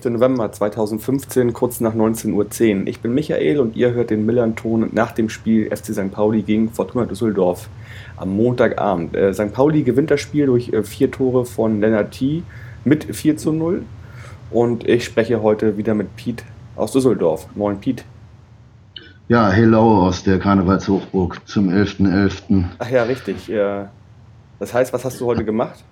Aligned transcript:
11. 0.00 0.14
November 0.14 0.50
2015, 0.50 1.52
kurz 1.52 1.80
nach 1.80 1.94
19.10 1.94 2.32
Uhr. 2.32 2.86
Ich 2.86 3.00
bin 3.00 3.12
Michael 3.12 3.60
und 3.60 3.76
ihr 3.76 3.92
hört 3.92 4.10
den 4.10 4.24
Millern-Ton 4.24 4.88
nach 4.92 5.12
dem 5.12 5.28
Spiel 5.28 5.66
FC 5.66 5.92
St. 5.92 6.10
Pauli 6.10 6.42
gegen 6.42 6.70
Fortuna 6.70 7.04
Düsseldorf 7.04 7.68
am 8.16 8.34
Montagabend. 8.34 9.14
Äh, 9.14 9.34
St. 9.34 9.52
Pauli 9.52 9.82
gewinnt 9.82 10.10
das 10.10 10.20
Spiel 10.20 10.46
durch 10.46 10.72
äh, 10.72 10.82
vier 10.82 11.10
Tore 11.10 11.44
von 11.44 11.80
Lennart 11.80 12.12
T. 12.12 12.42
mit 12.84 13.14
4 13.14 13.36
zu 13.36 13.52
0. 13.52 13.82
Und 14.50 14.88
ich 14.88 15.04
spreche 15.04 15.42
heute 15.42 15.76
wieder 15.76 15.94
mit 15.94 16.16
Piet 16.16 16.44
aus 16.76 16.92
Düsseldorf. 16.92 17.46
Moin, 17.54 17.78
Piet. 17.78 18.04
Ja, 19.28 19.50
hello 19.50 20.06
aus 20.06 20.22
der 20.22 20.38
Karnevalshochburg 20.38 21.46
zum 21.46 21.68
11.11. 21.68 22.30
.11. 22.48 22.64
Ach 22.78 22.90
ja, 22.90 23.02
richtig. 23.02 23.50
Äh, 23.50 23.84
das 24.58 24.72
heißt, 24.72 24.92
was 24.92 25.04
hast 25.04 25.20
du 25.20 25.26
heute 25.26 25.44
gemacht? 25.44 25.84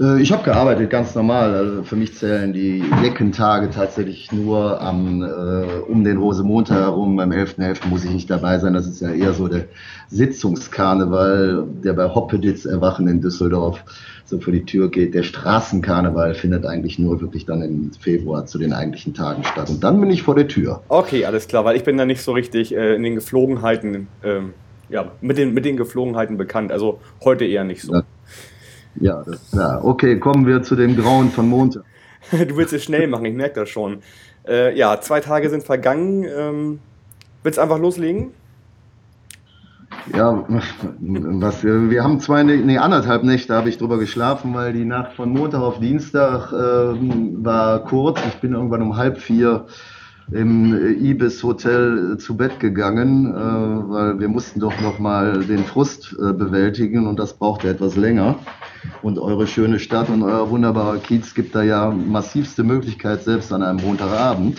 Äh, 0.00 0.20
ich 0.20 0.32
habe 0.32 0.42
gearbeitet, 0.42 0.90
ganz 0.90 1.14
normal. 1.14 1.54
Also 1.54 1.82
für 1.82 1.96
mich 1.96 2.14
zählen 2.14 2.52
die 2.52 2.82
Leckentage 3.02 3.70
tatsächlich 3.70 4.32
nur 4.32 4.80
am, 4.80 5.22
äh, 5.22 5.80
um 5.88 6.04
den 6.04 6.16
Rosemontag 6.16 6.78
herum. 6.78 7.16
Beim 7.16 7.30
11.11. 7.30 7.82
.11. 7.82 7.88
muss 7.88 8.04
ich 8.04 8.10
nicht 8.10 8.30
dabei 8.30 8.58
sein. 8.58 8.74
Das 8.74 8.86
ist 8.86 9.00
ja 9.00 9.10
eher 9.10 9.32
so 9.32 9.48
der 9.48 9.66
Sitzungskarneval, 10.08 11.66
der 11.82 11.92
bei 11.92 12.08
Hoppeditz 12.08 12.64
Erwachen 12.64 13.08
in 13.08 13.20
Düsseldorf 13.20 13.84
so 14.24 14.40
vor 14.40 14.52
die 14.52 14.64
Tür 14.64 14.90
geht. 14.90 15.14
Der 15.14 15.22
Straßenkarneval 15.22 16.34
findet 16.34 16.66
eigentlich 16.66 16.98
nur 16.98 17.20
wirklich 17.20 17.46
dann 17.46 17.62
im 17.62 17.92
Februar 17.92 18.46
zu 18.46 18.58
den 18.58 18.72
eigentlichen 18.72 19.14
Tagen 19.14 19.44
statt. 19.44 19.68
Und 19.68 19.84
dann 19.84 20.00
bin 20.00 20.10
ich 20.10 20.22
vor 20.22 20.34
der 20.34 20.48
Tür. 20.48 20.82
Okay, 20.88 21.24
alles 21.24 21.46
klar, 21.46 21.64
weil 21.64 21.76
ich 21.76 21.84
bin 21.84 21.96
da 21.96 22.06
nicht 22.06 22.22
so 22.22 22.32
richtig 22.32 22.74
äh, 22.74 22.94
in 22.94 23.02
den 23.02 23.14
Geflogenheiten, 23.14 24.08
ähm, 24.22 24.54
ja, 24.88 25.12
mit 25.20 25.38
den, 25.38 25.54
mit 25.54 25.64
den 25.64 25.76
Geflogenheiten 25.76 26.36
bekannt. 26.36 26.72
Also 26.72 27.00
heute 27.22 27.44
eher 27.44 27.64
nicht 27.64 27.82
so. 27.82 27.94
Ja. 27.94 28.02
Ja, 29.00 29.22
das 29.24 29.50
klar. 29.50 29.84
Okay, 29.84 30.18
kommen 30.18 30.46
wir 30.46 30.62
zu 30.62 30.76
dem 30.76 30.96
Grauen 30.96 31.30
von 31.30 31.48
Montag. 31.48 31.84
du 32.30 32.56
willst 32.56 32.72
es 32.72 32.84
schnell 32.84 33.06
machen, 33.06 33.26
ich 33.26 33.34
merke 33.34 33.60
das 33.60 33.68
schon. 33.68 33.98
Äh, 34.46 34.76
ja, 34.76 35.00
zwei 35.00 35.20
Tage 35.20 35.50
sind 35.50 35.64
vergangen. 35.64 36.24
Ähm, 36.24 36.78
willst 37.42 37.58
du 37.58 37.62
einfach 37.62 37.78
loslegen? 37.78 38.32
Ja, 40.12 40.44
was, 40.48 41.62
wir 41.64 42.04
haben 42.04 42.20
zwei, 42.20 42.42
nee, 42.42 42.78
anderthalb 42.78 43.22
Nächte 43.22 43.54
habe 43.54 43.68
ich 43.68 43.78
drüber 43.78 43.98
geschlafen, 43.98 44.52
weil 44.52 44.72
die 44.72 44.84
Nacht 44.84 45.14
von 45.14 45.30
Montag 45.30 45.60
auf 45.60 45.78
Dienstag 45.78 46.52
äh, 46.52 46.56
war 46.56 47.84
kurz. 47.84 48.20
Ich 48.28 48.34
bin 48.40 48.52
irgendwann 48.52 48.82
um 48.82 48.96
halb 48.96 49.18
vier 49.18 49.66
im 50.30 50.96
Ibis 51.00 51.42
Hotel 51.42 52.16
zu 52.18 52.36
Bett 52.36 52.58
gegangen, 52.60 53.26
äh, 53.26 53.34
weil 53.34 54.18
wir 54.20 54.28
mussten 54.28 54.60
doch 54.60 54.80
noch 54.80 54.98
mal 54.98 55.44
den 55.44 55.64
Frust 55.64 56.16
äh, 56.18 56.32
bewältigen 56.32 57.06
und 57.06 57.18
das 57.18 57.34
brauchte 57.34 57.68
etwas 57.68 57.96
länger. 57.96 58.36
Und 59.02 59.18
eure 59.18 59.46
schöne 59.46 59.78
Stadt 59.78 60.08
und 60.08 60.22
euer 60.22 60.50
wunderbarer 60.50 60.98
Kiez 60.98 61.34
gibt 61.34 61.54
da 61.54 61.62
ja 61.62 61.90
massivste 61.90 62.64
Möglichkeit, 62.64 63.22
selbst 63.22 63.52
an 63.52 63.62
einem 63.62 63.80
Montagabend. 63.80 64.58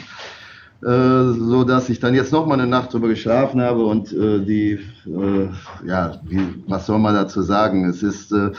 Äh, 0.83 1.33
so 1.33 1.63
dass 1.63 1.89
ich 1.89 1.99
dann 1.99 2.13
jetzt 2.13 2.31
noch 2.31 2.45
mal 2.45 2.55
eine 2.55 2.67
Nacht 2.67 2.93
drüber 2.93 3.07
geschlafen 3.07 3.59
habe 3.61 3.85
und 3.85 4.11
äh, 4.11 4.39
die, 4.39 4.79
äh, 5.07 5.49
ja, 5.87 6.19
wie, 6.25 6.41
was 6.67 6.85
soll 6.85 6.99
man 6.99 7.15
dazu 7.15 7.41
sagen? 7.41 7.85
Es 7.85 8.03
ist 8.03 8.31
äh, 8.31 8.51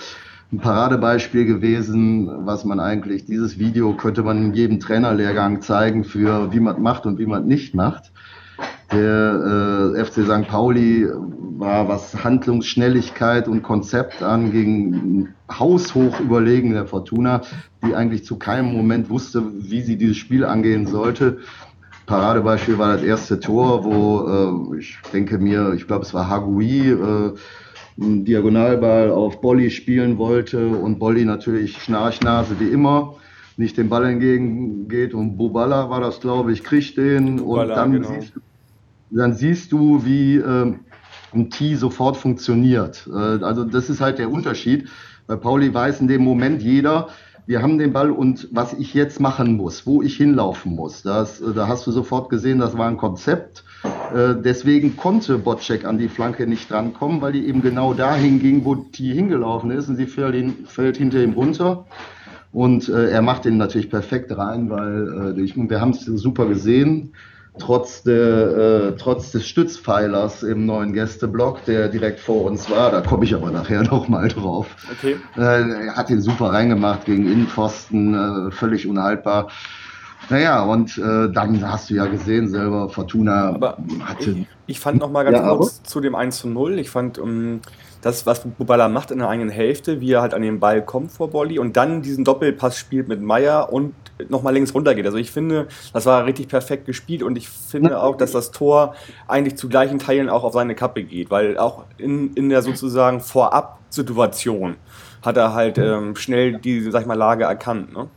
ein 0.53 0.59
Paradebeispiel 0.59 1.45
gewesen, 1.45 2.47
was 2.47 2.65
man 2.65 2.79
eigentlich, 2.79 3.25
dieses 3.25 3.59
Video 3.59 3.95
könnte 3.95 4.23
man 4.23 4.39
in 4.39 4.55
jedem 4.55 4.79
Trainerlehrgang 4.79 5.61
zeigen 5.61 6.05
für 6.05 6.53
wie 6.53 6.61
man 6.61 6.81
macht 6.81 7.05
und 7.07 7.19
wie 7.19 7.27
man 7.27 7.47
nicht 7.47 7.75
macht. 7.75 8.13
Der 8.93 9.95
äh, 9.97 10.05
FC 10.05 10.25
St. 10.25 10.49
Pauli 10.49 11.09
war, 11.59 11.89
was 11.89 12.23
Handlungsschnelligkeit 12.23 13.49
und 13.49 13.63
Konzept 13.63 14.23
anging, 14.23 15.29
haushoch 15.51 16.21
überlegen 16.21 16.73
der 16.73 16.87
Fortuna, 16.87 17.43
die 17.85 17.95
eigentlich 17.95 18.25
zu 18.25 18.37
keinem 18.37 18.73
Moment 18.73 19.11
wusste, 19.11 19.43
wie 19.53 19.81
sie 19.81 19.97
dieses 19.97 20.17
Spiel 20.17 20.45
angehen 20.45 20.87
sollte. 20.87 21.39
Paradebeispiel 22.07 22.79
war 22.79 22.93
das 22.93 23.03
erste 23.03 23.41
Tor, 23.41 23.85
wo 23.85 24.75
äh, 24.75 24.79
ich 24.79 24.97
denke 25.13 25.39
mir, 25.39 25.73
ich 25.75 25.89
glaube 25.89 26.05
es 26.05 26.15
war 26.15 26.29
Hagui, 26.29 26.91
äh, 26.91 27.35
einen 28.01 28.25
Diagonalball 28.25 29.11
auf 29.11 29.41
Bolli 29.41 29.71
spielen 29.71 30.19
wollte 30.19 30.69
und 30.69 30.99
Bolli 30.99 31.25
natürlich 31.25 31.83
Schnarchnase 31.83 32.61
wie 32.61 32.69
immer 32.69 33.17
nicht 33.57 33.79
den 33.79 33.89
Ball 33.89 34.05
entgegengeht 34.05 35.15
und 35.15 35.37
Bubala 35.37 35.89
war 35.89 36.01
das, 36.01 36.21
glaube 36.21 36.53
ich, 36.53 36.63
kriegt 36.63 36.99
den 36.99 37.37
Bubala, 37.37 37.63
und 37.63 37.69
dann, 37.71 37.93
genau. 37.93 38.09
siehst 38.09 38.37
du, 38.37 38.41
dann 39.11 39.35
siehst 39.35 39.73
du, 39.73 40.05
wie 40.05 40.37
äh, 40.37 40.75
ein 41.33 41.51
Tee 41.51 41.75
sofort 41.75 42.17
funktioniert. 42.17 43.09
Äh, 43.11 43.43
also 43.43 43.65
das 43.65 43.89
ist 43.89 44.01
halt 44.01 44.19
der 44.19 44.31
Unterschied. 44.31 44.89
Bei 45.27 45.37
Pauli 45.37 45.73
weiß 45.73 46.01
in 46.01 46.09
dem 46.09 46.23
Moment 46.23 46.63
jeder, 46.63 47.09
wir 47.47 47.63
haben 47.63 47.79
den 47.79 47.93
Ball 47.93 48.11
und 48.11 48.49
was 48.51 48.75
ich 48.75 48.93
jetzt 48.93 49.21
machen 49.21 49.57
muss, 49.57 49.87
wo 49.87 50.03
ich 50.03 50.17
hinlaufen 50.17 50.75
muss. 50.75 51.03
Das, 51.03 51.41
äh, 51.41 51.55
da 51.55 51.69
hast 51.69 51.87
du 51.87 51.93
sofort 51.93 52.29
gesehen, 52.29 52.59
das 52.59 52.77
war 52.77 52.89
ein 52.89 52.97
Konzept. 52.99 53.65
Äh, 54.17 54.35
deswegen 54.43 54.97
konnte 54.97 55.37
Bocek 55.37 55.85
an 55.85 55.99
die 55.99 56.09
Flanke 56.09 56.47
nicht 56.47 56.71
drankommen, 56.71 57.21
weil 57.21 57.33
die 57.33 57.47
eben 57.47 57.61
genau 57.61 57.93
dahin 57.93 58.39
ging, 58.39 58.65
wo 58.65 58.75
die 58.75 59.13
hingelaufen 59.13 59.71
ist 59.71 59.89
und 59.89 59.97
sie 59.97 60.07
fällt, 60.07 60.69
fällt 60.69 60.97
hinter 60.97 61.23
ihm 61.23 61.35
runter. 61.35 61.85
Und 62.53 62.89
äh, 62.89 63.11
er 63.11 63.21
macht 63.21 63.45
den 63.45 63.59
natürlich 63.59 63.91
perfekt 63.91 64.35
rein, 64.37 64.71
weil 64.71 65.35
äh, 65.37 65.41
ich, 65.43 65.55
wir 65.57 65.81
haben 65.81 65.91
es 65.91 66.05
super 66.07 66.47
gesehen 66.47 67.13
trotz, 67.59 68.03
der, 68.03 68.57
äh, 68.57 68.97
trotz 68.97 69.33
des 69.33 69.47
Stützpfeilers 69.47 70.43
im 70.43 70.67
neuen 70.67 70.93
Gästeblock, 70.93 71.65
der 71.65 71.89
direkt 71.89 72.21
vor 72.21 72.45
uns 72.45 72.71
war. 72.71 72.91
Da 72.91 73.01
komme 73.01 73.25
ich 73.25 73.35
aber 73.35 73.51
nachher 73.51 73.83
nochmal 73.91 74.29
drauf. 74.29 74.77
Okay. 74.93 75.17
Äh, 75.37 75.87
er 75.87 75.97
hat 75.97 76.11
ihn 76.11 76.21
super 76.21 76.53
reingemacht 76.53 77.05
gegen 77.05 77.31
Innenpfosten, 77.31 78.15
äh, 78.15 78.51
völlig 78.51 78.87
unhaltbar. 78.87 79.49
Naja, 80.29 80.65
und 80.65 80.99
äh, 80.99 81.31
dann 81.31 81.63
hast 81.71 81.91
du 81.91 81.95
ja 81.95 82.07
gesehen 82.07 82.49
selber, 82.49 82.89
Fortuna 82.89 83.51
aber 83.55 83.79
hatte. 84.01 84.31
Ich, 84.31 84.47
ich 84.67 84.81
fand 84.81 85.01
noch 85.01 85.11
mal 85.11 85.23
ganz 85.25 85.39
ja, 85.39 85.55
kurz 85.55 85.83
zu 85.83 86.01
dem 86.01 86.15
1 86.15 86.39
zu 86.39 86.49
0. 86.49 86.79
Ich 86.79 86.91
fand, 86.91 87.19
um, 87.19 87.31
ähm, 87.31 87.61
das, 88.07 88.25
was 88.25 88.41
Bubala 88.41 88.89
macht 88.89 89.11
in 89.11 89.19
der 89.19 89.29
eigenen 89.29 89.51
Hälfte, 89.51 90.01
wie 90.01 90.13
er 90.13 90.23
halt 90.23 90.33
an 90.33 90.43
den 90.43 90.61
Ball 90.61 90.85
kommt 90.85 91.11
vor 91.11 91.31
Bolli 91.31 91.59
und 91.59 91.77
dann 91.77 92.03
diesen 92.03 92.25
Doppelpass 92.25 92.79
spielt 92.79 93.09
mit 93.09 93.21
Meier 93.21 93.73
und 93.73 93.95
nochmal 94.29 94.55
links 94.55 94.75
runter 94.75 94.95
geht. 94.95 95.07
Also 95.07 95.19
ich 95.19 95.33
finde, 95.33 95.67
das 95.93 96.07
war 96.07 96.25
richtig 96.25 96.47
perfekt 96.47 96.87
gespielt 96.87 97.25
und 97.25 97.37
ich 97.37 97.49
finde 97.49 98.01
auch, 98.01 98.17
dass 98.17 98.31
das 98.31 98.53
Tor 98.53 98.95
eigentlich 99.27 99.57
zu 99.57 99.69
gleichen 99.69 99.99
Teilen 99.99 100.29
auch 100.29 100.45
auf 100.45 100.53
seine 100.53 100.77
Kappe 100.77 101.03
geht, 101.03 101.31
weil 101.31 101.59
auch 101.59 101.85
in, 101.99 102.33
in 102.35 102.49
der 102.49 102.63
sozusagen 102.63 103.21
Vorab-Situation 103.21 104.77
hat 105.23 105.37
er 105.37 105.55
halt 105.55 105.77
ähm, 105.79 106.15
schnell 106.15 106.59
die, 106.59 106.89
sag 106.91 107.01
ich 107.01 107.07
mal, 107.07 107.15
Lage 107.15 107.45
erkannt. 107.45 107.93
Ne? 107.93 108.09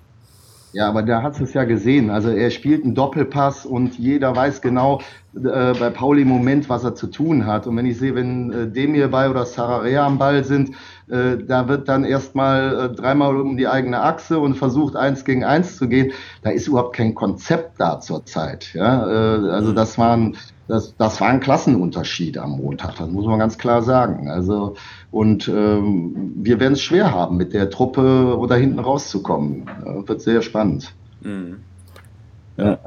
Ja, 0.72 0.88
aber 0.88 1.02
da 1.02 1.24
hat 1.24 1.40
es 1.42 1.54
ja 1.54 1.64
gesehen. 1.64 2.12
Also 2.12 2.30
er 2.30 2.52
spielt 2.52 2.84
einen 2.84 2.94
Doppelpass 2.94 3.66
und 3.66 3.98
jeder 3.98 4.36
weiß 4.36 4.62
genau 4.62 5.02
äh, 5.34 5.74
bei 5.74 5.90
Pauli 5.90 6.22
im 6.22 6.28
Moment, 6.28 6.70
was 6.70 6.84
er 6.84 6.94
zu 6.94 7.08
tun 7.08 7.48
hat. 7.48 7.66
Und 7.66 7.76
wenn 7.76 7.88
ich 7.88 7.98
sehe, 7.98 8.14
wenn 8.14 8.52
äh, 8.52 8.68
Demir 8.68 9.08
bei 9.08 9.30
oder 9.30 9.46
Sararea 9.48 10.06
am 10.06 10.20
Ball 10.20 10.44
sind, 10.44 10.76
da 11.10 11.68
wird 11.68 11.90
dann 11.90 12.04
erstmal 12.04 12.92
äh, 12.92 12.96
dreimal 12.96 13.38
um 13.38 13.58
die 13.58 13.68
eigene 13.68 14.02
Achse 14.02 14.40
und 14.40 14.56
versucht 14.56 14.96
eins 14.96 15.26
gegen 15.26 15.44
eins 15.44 15.78
zu 15.78 15.88
gehen. 15.88 16.12
Da 16.44 16.52
ist 16.52 16.68
überhaupt 16.68 16.96
kein 16.96 17.16
Konzept 17.16 17.80
da 17.80 18.00
zurzeit. 18.00 18.74
Ja? 18.74 19.08
Äh, 19.08 19.50
also 19.50 19.74
das 19.74 19.98
waren 19.98 20.38
das, 20.68 20.96
das 20.98 21.20
war 21.20 21.30
ein 21.30 21.40
Klassenunterschied 21.40 22.38
am 22.38 22.58
Montag, 22.58 22.96
das 22.98 23.10
muss 23.10 23.26
man 23.26 23.40
ganz 23.40 23.58
klar 23.58 23.82
sagen. 23.82 24.30
Also 24.30 24.76
und 25.10 25.48
ähm, 25.48 26.34
wir 26.36 26.60
werden 26.60 26.74
es 26.74 26.84
schwer 26.84 27.12
haben, 27.12 27.38
mit 27.38 27.54
der 27.54 27.72
Truppe 27.72 28.38
oder 28.38 28.56
hinten 28.56 28.78
rauszukommen. 28.78 29.66
Das 29.84 30.08
wird 30.08 30.22
sehr 30.22 30.42
spannend. 30.44 30.94
Mhm. 31.22 31.62
Ja. 32.58 32.78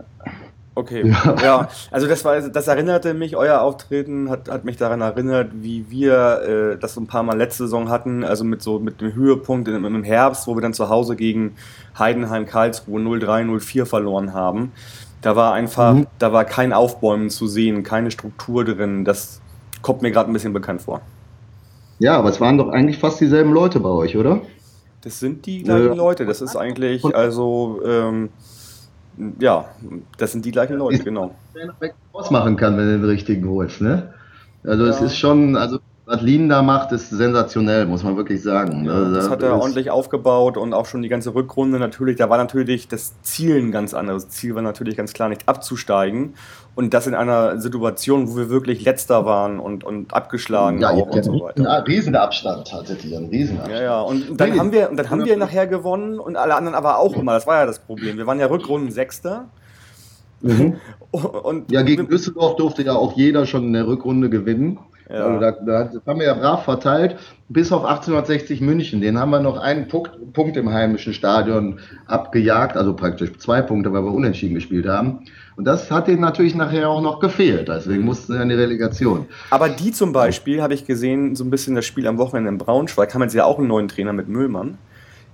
Okay, 0.75 1.07
ja. 1.07 1.37
ja. 1.43 1.69
also 1.91 2.07
das 2.07 2.25
war, 2.25 2.41
das 2.41 2.67
erinnerte 2.67 3.13
mich, 3.13 3.37
euer 3.37 3.61
Auftreten 3.61 4.31
hat, 4.31 4.49
hat 4.49 4.65
mich 4.65 4.79
daran 4.79 5.03
erinnert, 5.03 5.51
wie 5.55 5.91
wir 5.91 6.73
äh, 6.75 6.79
das 6.79 6.95
so 6.95 7.01
ein 7.01 7.07
paar 7.07 7.23
Mal 7.23 7.37
letzte 7.37 7.65
Saison 7.65 7.91
hatten, 7.91 8.25
also 8.25 8.45
mit 8.45 8.63
so 8.63 8.79
mit 8.79 9.01
dem 9.01 9.15
Höhepunkt 9.15 9.69
im, 9.69 9.85
im 9.85 10.03
Herbst, 10.03 10.47
wo 10.47 10.57
wir 10.57 10.63
dann 10.63 10.73
zu 10.73 10.89
Hause 10.89 11.15
gegen 11.15 11.57
Heidenheim 11.99 12.47
Karlsruhe 12.47 13.01
0-3, 13.01 13.45
0-4 13.45 13.85
verloren 13.85 14.33
haben. 14.33 14.73
Da 15.21 15.37
war 15.37 15.53
einfach, 15.53 15.95
mhm. 15.95 16.07
da 16.19 16.33
war 16.33 16.45
kein 16.45 16.73
Aufbäumen 16.73 17.29
zu 17.29 17.47
sehen, 17.47 17.83
keine 17.83 18.11
Struktur 18.11 18.65
drin. 18.65 19.05
Das 19.05 19.41
kommt 19.83 20.01
mir 20.01 20.11
gerade 20.11 20.31
ein 20.31 20.33
bisschen 20.33 20.55
bekannt 20.55 20.83
vor. 20.83 21.03
Ja, 21.99 22.17
aber 22.19 22.31
es 22.31 22.41
waren 22.41 22.57
doch 22.57 22.71
eigentlich 22.71 22.99
fast 22.99 23.21
dieselben 23.21 23.53
Leute 23.53 23.79
bei 23.79 23.91
euch, 23.91 24.17
oder? 24.17 24.41
Das 25.03 25.21
sind 25.21 25.47
die 25.47 25.63
gleichen 25.63 25.87
ja. 25.87 25.95
Leute. 25.95 26.27
Das 26.27 26.41
ist 26.41 26.57
eigentlich, 26.57 27.05
also 27.15 27.81
ähm, 27.85 28.31
ja, 29.39 29.67
das 30.19 30.33
sind 30.33 30.45
die 30.45 30.51
gleichen 30.51 30.77
Leute, 30.77 31.03
genau. 31.03 31.35
Ausmachen 32.13 32.57
kann, 32.57 32.77
wenn 32.77 32.87
du 32.87 32.99
den 32.99 33.05
richtigen 33.05 33.49
holst, 33.49 33.81
ne? 33.81 34.13
Also 34.65 34.85
ja. 34.85 34.91
es 34.91 35.01
ist 35.01 35.17
schon, 35.17 35.57
also 35.57 35.81
was 36.05 36.21
Lien 36.21 36.49
da 36.49 36.63
macht, 36.63 36.91
ist 36.91 37.11
sensationell, 37.11 37.87
muss 37.87 38.03
man 38.03 38.17
wirklich 38.17 38.43
sagen. 38.43 38.85
Ja, 38.85 39.09
das 39.11 39.31
hat 39.31 39.41
er 39.43 39.57
ordentlich 39.57 39.91
aufgebaut 39.91 40.57
und 40.57 40.75
auch 40.75 40.87
schon 40.87 41.01
die 41.03 41.09
ganze 41.09 41.33
Rückrunde 41.33 41.79
natürlich. 41.79 42.17
Da 42.17 42.29
war 42.29 42.39
natürlich 42.39 42.89
das 42.89 43.15
Ziel 43.23 43.57
ein 43.57 43.71
ganz 43.71 43.95
anderes. 43.95 44.27
Das 44.27 44.35
Ziel 44.35 44.57
war 44.57 44.63
natürlich 44.63 44.97
ganz 44.97 45.13
klar 45.13 45.29
nicht 45.29 45.49
abzusteigen. 45.49 46.35
Und 46.75 46.93
das 46.93 47.07
in 47.07 47.15
einer 47.15 47.61
Situation, 47.61 48.29
wo 48.29 48.37
wir 48.37 48.51
wirklich 48.51 48.85
letzter 48.85 49.27
waren 49.27 49.61
und, 49.61 49.85
und 49.85 50.13
abgeschlagen 50.13 50.81
ja, 50.81 50.91
auch 50.91 51.07
und 51.07 51.25
so 51.25 51.41
weiter. 51.41 51.71
Einen 51.71 51.85
Riesenabstand 51.85 52.73
hattet 52.73 53.05
ihr, 53.05 53.19
einen 53.19 53.29
Riesenabstand. 53.29 53.79
Ja, 53.79 53.83
ja, 53.83 54.01
und 54.01 54.41
dann 54.41 54.59
haben 54.59 54.73
wir, 54.73 54.91
und 54.91 54.97
dann 54.97 55.09
haben 55.09 55.25
wir 55.25 55.37
nachher 55.37 55.69
gewonnen 55.69 56.19
und 56.19 56.35
alle 56.37 56.57
anderen 56.57 56.75
aber 56.75 56.99
auch 56.99 57.15
immer. 57.15 57.35
Das 57.35 57.47
war 57.47 57.61
ja 57.61 57.67
das 57.67 57.79
Problem. 57.79 58.17
Wir 58.17 58.27
waren 58.27 58.41
ja 58.41 58.47
Rückrunden 58.47 58.91
Sechster. 58.91 59.45
Mhm. 60.41 60.79
Und 61.13 61.71
ja, 61.71 61.83
gegen 61.83 62.09
Düsseldorf 62.09 62.57
durfte 62.57 62.83
ja 62.83 62.95
auch 62.95 63.17
jeder 63.17 63.47
schon 63.47 63.65
in 63.65 63.75
der 63.75 63.87
Rückrunde 63.87 64.31
gewinnen. 64.31 64.79
Ja. 65.13 65.27
Also 65.27 65.41
da, 65.41 65.51
da, 65.53 65.85
das 65.85 66.07
haben 66.07 66.21
wir 66.21 66.27
ja 66.27 66.35
brav 66.35 66.65
verteilt, 66.65 67.17
bis 67.51 67.71
auf 67.71 67.85
1860 67.85 68.63
München. 68.63 69.03
Den 69.03 69.19
haben 69.19 69.31
wir 69.31 69.41
noch 69.41 69.59
einen 69.59 69.87
Punkt, 69.87 70.11
Punkt 70.33 70.57
im 70.57 70.73
heimischen 70.73 71.13
Stadion 71.13 71.81
abgejagt, 72.07 72.77
also 72.79 72.97
praktisch 72.97 73.37
zwei 73.37 73.61
Punkte, 73.61 73.93
weil 73.93 74.03
wir 74.03 74.13
unentschieden 74.13 74.55
gespielt 74.55 74.89
haben. 74.89 75.27
Und 75.57 75.67
das 75.67 75.91
hat 75.91 76.09
denen 76.09 76.23
natürlich 76.23 76.55
nachher 76.55 76.89
auch 76.89 77.03
noch 77.03 77.21
gefehlt. 77.21 77.69
Deswegen 77.69 78.05
mussten 78.05 78.33
sie 78.33 78.43
in 78.43 78.49
die 78.49 78.55
Relegation. 78.55 79.27
Aber 79.51 79.69
die 79.69 79.93
zum 79.93 80.15
Beispiel, 80.15 80.63
habe 80.63 80.73
ich 80.73 80.87
gesehen, 80.87 81.37
so 81.37 81.45
ein 81.45 81.51
bisschen 81.51 81.75
das 81.75 81.85
Spiel 81.85 82.07
am 82.07 82.17
Wochenende 82.17 82.49
in 82.49 82.57
Braunschweig, 82.57 83.13
haben 83.13 83.23
jetzt 83.23 83.35
ja 83.35 83.45
auch 83.45 83.59
einen 83.59 83.69
neuen 83.69 83.89
Trainer 83.89 84.15
mit 84.15 84.29
Müllmann. 84.29 84.79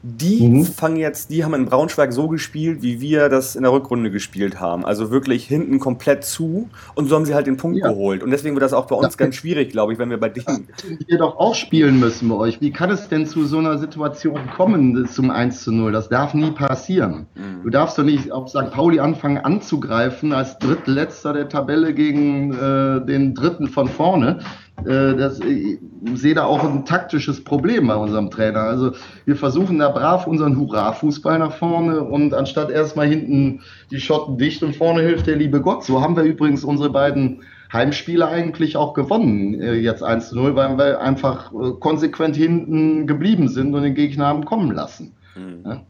Die 0.03 0.47
mhm. 0.47 0.65
fangen 0.65 0.97
jetzt, 0.97 1.31
die 1.31 1.45
haben 1.45 1.55
in 1.55 1.67
Braunschweig 1.67 2.13
so 2.13 2.29
gespielt, 2.29 2.83
wie 2.83 3.01
wir 3.01 3.29
das 3.29 3.57
in 3.57 3.63
der 3.63 3.73
Rückrunde 3.73 4.13
gespielt 4.13 4.61
haben. 4.61 4.85
Also 4.85 5.11
wirklich 5.11 5.45
hinten 5.45 5.81
komplett 5.81 6.25
zu 6.25 6.69
und 6.95 7.09
so 7.09 7.17
haben 7.17 7.25
sie 7.25 7.35
halt 7.35 7.49
den 7.49 7.57
Punkt 7.57 7.79
ja. 7.79 7.89
geholt. 7.89 8.23
Und 8.23 8.31
deswegen 8.31 8.55
wird 8.55 8.63
das 8.63 8.73
auch 8.73 8.87
bei 8.87 8.95
uns 8.95 9.15
ja. 9.15 9.25
ganz 9.25 9.35
schwierig, 9.35 9.71
glaube 9.71 9.93
ich, 9.93 9.99
wenn 9.99 10.11
wir 10.11 10.19
bei 10.19 10.29
denen. 10.29 10.69
Wir 11.07 11.19
doch 11.19 11.37
auch 11.37 11.57
spielen 11.57 11.99
müssen 11.99 12.29
bei 12.29 12.37
euch. 12.37 12.61
Wie 12.61 12.71
kann 12.71 12.91
es 12.91 13.09
denn 13.09 13.27
zu 13.27 13.45
so 13.45 13.59
einer 13.59 13.79
Situation 13.79 14.39
kommen 14.57 15.07
zum 15.09 15.31
1 15.31 15.65
zu 15.65 15.73
0? 15.73 15.91
Das 15.91 16.09
darf 16.09 16.33
nie 16.33 16.53
passieren. 16.53 17.27
Mhm. 17.35 17.65
Du 17.65 17.71
darfst 17.71 17.99
doch 17.99 18.05
nicht 18.05 18.31
auf 18.31 18.51
St. 18.51 18.71
Pauli 18.71 19.01
anfangen 19.01 19.39
anzugreifen 19.39 20.33
als 20.33 20.59
Drittletzter 20.59 21.33
der 21.33 21.49
Tabelle 21.49 21.93
gegen 21.93 22.53
äh, 22.53 23.05
den 23.05 23.35
Dritten 23.35 23.67
von 23.67 23.89
vorne. 23.89 24.39
Äh, 24.85 25.17
das, 25.17 25.41
ich 25.41 25.79
sehe 26.15 26.35
da 26.35 26.45
auch 26.45 26.63
ein 26.63 26.85
taktisches 26.85 27.43
Problem 27.43 27.89
bei 27.89 27.97
unserem 27.97 28.31
Trainer. 28.31 28.61
Also 28.61 28.93
wir 29.25 29.37
versuchen 29.37 29.79
da 29.79 29.89
brav 29.89 30.27
unseren 30.27 30.57
Hurra-Fußball 30.59 31.39
nach 31.39 31.57
vorne 31.57 32.03
und 32.03 32.35
anstatt 32.35 32.71
erstmal 32.71 33.09
hinten 33.09 33.63
die 33.91 34.01
Schotten 34.01 34.39
dicht 34.39 34.63
und 34.63 34.77
vorne 34.77 35.03
hilft 35.03 35.27
der 35.27 35.37
liebe 35.37 35.61
Gott. 35.61 35.85
So 35.85 36.01
haben 36.01 36.17
wir 36.17 36.23
übrigens 36.23 36.65
unsere 36.65 36.91
beiden 36.91 37.43
Heimspiele 37.73 38.27
eigentlich 38.27 38.77
auch 38.77 38.95
gewonnen, 38.95 39.61
äh, 39.61 39.75
jetzt 39.75 40.03
1 40.03 40.31
zu 40.31 40.37
0, 40.37 40.57
weil 40.57 40.79
wir 40.79 41.01
einfach 41.01 41.53
äh, 41.53 41.73
konsequent 41.79 42.37
hinten 42.37 43.07
geblieben 43.07 43.49
sind 43.49 43.75
und 43.75 43.83
den 43.83 43.95
Gegner 43.95 44.27
haben 44.27 44.45
kommen 44.45 44.71
lassen. 44.71 45.15
Mhm. 45.37 45.63
Ja? 45.65 45.83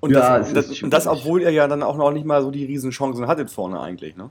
Und, 0.00 0.12
ja, 0.12 0.38
das, 0.38 0.52
das, 0.52 0.82
das, 0.88 1.06
obwohl 1.08 1.42
ihr 1.42 1.50
ja 1.50 1.66
dann 1.66 1.82
auch 1.82 1.96
noch 1.96 2.12
nicht 2.12 2.24
mal 2.24 2.40
so 2.42 2.50
die 2.52 2.64
Riesenchancen 2.64 3.26
hattet 3.26 3.50
vorne 3.50 3.80
eigentlich, 3.80 4.16
ne? 4.16 4.30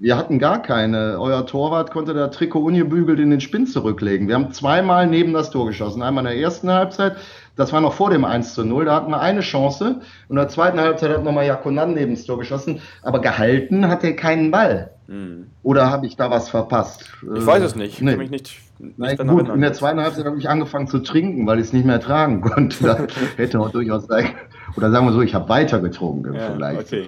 Wir 0.00 0.16
hatten 0.16 0.38
gar 0.38 0.62
keine. 0.62 1.18
Euer 1.18 1.44
Torwart 1.44 1.90
konnte 1.90 2.14
der 2.14 2.30
Trikot 2.30 2.60
ungebügelt 2.60 3.18
in 3.18 3.30
den 3.30 3.40
Spinn 3.40 3.66
zurücklegen. 3.66 4.28
Wir 4.28 4.36
haben 4.36 4.52
zweimal 4.52 5.08
neben 5.08 5.32
das 5.32 5.50
Tor 5.50 5.66
geschossen. 5.66 6.02
Einmal 6.02 6.24
in 6.26 6.30
der 6.30 6.40
ersten 6.40 6.70
Halbzeit, 6.70 7.16
das 7.56 7.72
war 7.72 7.80
noch 7.80 7.94
vor 7.94 8.10
dem 8.10 8.24
1 8.24 8.54
zu 8.54 8.64
0, 8.64 8.84
da 8.84 8.94
hatten 8.94 9.10
wir 9.10 9.20
eine 9.20 9.40
Chance. 9.40 9.96
Und 10.28 10.30
in 10.30 10.36
der 10.36 10.48
zweiten 10.48 10.78
Halbzeit 10.78 11.10
hat 11.10 11.24
nochmal 11.24 11.46
Jakonan 11.46 11.94
neben 11.94 12.14
das 12.14 12.24
Tor 12.24 12.38
geschossen. 12.38 12.80
Aber 13.02 13.20
gehalten 13.20 13.88
hat 13.88 14.04
er 14.04 14.14
keinen 14.14 14.52
Ball. 14.52 14.92
Mhm. 15.08 15.50
Oder 15.64 15.90
habe 15.90 16.06
ich 16.06 16.16
da 16.16 16.30
was 16.30 16.48
verpasst? 16.48 17.10
Ich 17.34 17.44
weiß 17.44 17.62
es 17.64 17.74
nicht. 17.74 17.94
Ich 17.94 18.00
nee. 18.00 18.12
kann 18.12 18.20
mich 18.20 18.30
nicht. 18.30 18.56
nicht 18.78 18.98
Nein, 18.98 19.16
gut, 19.26 19.48
in 19.48 19.60
der 19.60 19.72
zweiten 19.72 20.00
Halbzeit 20.00 20.26
habe 20.26 20.38
ich 20.38 20.48
angefangen 20.48 20.86
zu 20.86 21.00
trinken, 21.00 21.44
weil 21.48 21.58
ich 21.58 21.66
es 21.66 21.72
nicht 21.72 21.86
mehr 21.86 21.98
tragen 21.98 22.40
konnte. 22.42 22.84
Da 22.84 23.06
hätte 23.36 23.58
auch 23.58 23.70
durchaus 23.70 24.06
sein. 24.06 24.28
Oder 24.76 24.92
sagen 24.92 25.06
wir 25.06 25.12
so, 25.12 25.22
ich 25.22 25.34
habe 25.34 25.48
weiter 25.48 25.80
getrunken 25.80 26.34
ja, 26.34 26.52
vielleicht 26.52 26.92
okay. 26.92 27.06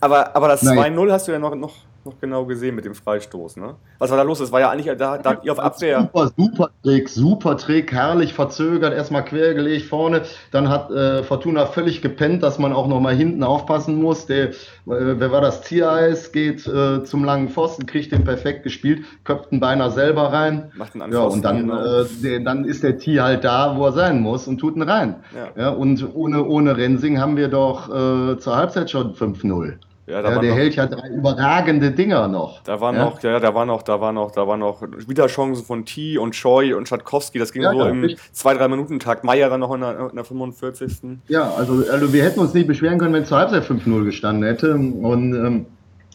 Aber, 0.00 0.36
aber 0.36 0.48
das 0.48 0.62
2-0 0.62 1.12
hast 1.12 1.28
du 1.28 1.32
ja 1.32 1.38
noch, 1.38 1.54
noch, 1.54 1.72
noch 2.04 2.20
genau 2.20 2.44
gesehen 2.46 2.74
mit 2.74 2.84
dem 2.84 2.94
Freistoß, 2.94 3.56
ne? 3.56 3.74
Was 3.98 4.10
war 4.10 4.16
da 4.16 4.22
los? 4.22 4.38
Das 4.38 4.52
war 4.52 4.60
ja 4.60 4.70
eigentlich, 4.70 4.96
da, 4.96 5.18
da 5.18 5.40
ihr 5.42 5.52
auf 5.52 5.58
Abwehr. 5.58 6.10
Super, 6.12 6.32
super 6.36 6.70
Trick, 6.82 7.08
super 7.08 7.56
Trick, 7.56 7.92
herrlich 7.92 8.32
verzögert, 8.32 8.94
erstmal 8.94 9.24
quergelegt 9.24 9.86
vorne. 9.86 10.22
Dann 10.50 10.68
hat 10.68 10.90
äh, 10.90 11.22
Fortuna 11.22 11.66
völlig 11.66 12.00
gepennt, 12.00 12.42
dass 12.42 12.58
man 12.58 12.72
auch 12.72 12.86
nochmal 12.86 13.14
hinten 13.14 13.42
aufpassen 13.42 14.00
muss. 14.00 14.26
Der, 14.26 14.48
äh, 14.48 14.54
wer 14.86 15.32
war 15.32 15.40
das? 15.40 15.62
Tiereis 15.62 16.32
geht 16.32 16.66
äh, 16.66 17.02
zum 17.04 17.24
langen 17.24 17.48
Pfosten, 17.48 17.86
kriegt 17.86 18.12
den 18.12 18.24
perfekt 18.24 18.62
gespielt, 18.62 19.04
köpft 19.24 19.52
ihn 19.52 19.60
beinahe 19.60 19.90
selber 19.90 20.32
rein. 20.32 20.70
Macht 20.76 20.94
einen 20.94 21.12
ja, 21.12 21.20
und 21.20 21.44
dann, 21.44 21.68
genau. 21.68 22.02
äh, 22.02 22.06
der, 22.22 22.40
dann 22.40 22.64
ist 22.64 22.82
der 22.82 22.98
Tier 22.98 23.24
halt 23.24 23.44
da, 23.44 23.76
wo 23.76 23.86
er 23.86 23.92
sein 23.92 24.20
muss 24.20 24.46
und 24.46 24.58
tut 24.58 24.76
ihn 24.76 24.82
rein. 24.82 25.16
Ja. 25.34 25.62
ja 25.62 25.68
und 25.70 26.14
ohne, 26.14 26.44
ohne 26.44 26.76
Rensing 26.76 27.20
haben 27.20 27.36
wir 27.36 27.48
doch 27.48 27.88
äh, 27.88 28.38
zur 28.38 28.56
Halbzeit 28.56 28.90
schon 28.90 29.14
5-0. 29.14 29.74
Ja, 30.08 30.22
ja 30.22 30.22
der 30.22 30.50
noch, 30.50 30.56
hält 30.56 30.74
ja 30.74 30.86
drei 30.86 31.08
überragende 31.08 31.90
Dinger 31.90 32.28
noch. 32.28 32.62
Da 32.62 32.80
war 32.80 32.94
ja? 32.94 33.04
noch, 33.04 33.22
ja, 33.22 33.38
da 33.38 33.54
war 33.54 33.66
noch, 33.66 33.82
da 33.82 34.00
war 34.00 34.12
noch, 34.12 34.30
da 34.30 34.46
war 34.46 34.56
noch 34.56 34.82
wieder 35.06 35.26
Chancen 35.26 35.64
von 35.64 35.84
T 35.84 36.16
und 36.16 36.32
Choi 36.32 36.72
und 36.74 36.88
Schatkowski. 36.88 37.38
Das 37.38 37.52
ging 37.52 37.62
ja, 37.62 37.72
so 37.72 37.80
ja, 37.80 37.88
im 37.88 38.00
richtig. 38.00 38.32
zwei, 38.32 38.54
drei 38.54 38.68
Minuten 38.68 39.00
Tag. 39.00 39.22
Meier 39.22 39.50
dann 39.50 39.60
noch 39.60 39.74
in 39.74 39.82
der, 39.82 40.08
in 40.08 40.16
der 40.16 40.24
45. 40.24 41.18
Ja, 41.28 41.52
also, 41.52 41.84
also 41.90 42.12
wir 42.12 42.24
hätten 42.24 42.40
uns 42.40 42.54
nicht 42.54 42.66
beschweren 42.66 42.98
können, 42.98 43.12
wenn 43.12 43.24
es 43.24 43.28
zur 43.28 43.38
Halbzeit 43.38 43.64
5-0 43.64 44.04
gestanden 44.04 44.44
hätte. 44.44 44.74
Und 44.74 45.34
ähm, 45.34 45.66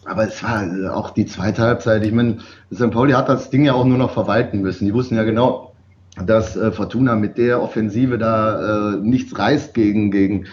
aber 0.06 0.26
es 0.26 0.42
war 0.42 0.66
auch 0.94 1.10
die 1.10 1.26
zweite 1.26 1.62
Halbzeit. 1.62 2.04
Ich 2.04 2.12
meine, 2.12 2.38
St. 2.74 2.90
Pauli 2.90 3.12
hat 3.12 3.28
das 3.28 3.50
Ding 3.50 3.64
ja 3.64 3.74
auch 3.74 3.84
nur 3.84 3.98
noch 3.98 4.12
verwalten 4.12 4.60
müssen. 4.60 4.84
Die 4.86 4.92
wussten 4.92 5.16
ja 5.16 5.22
genau, 5.22 5.72
dass 6.26 6.56
äh, 6.56 6.72
Fortuna 6.72 7.14
mit 7.14 7.38
der 7.38 7.62
Offensive 7.62 8.18
da 8.18 8.94
äh, 8.94 8.96
nichts 8.96 9.38
reißt 9.38 9.72
gegen, 9.72 10.10
gegen 10.10 10.46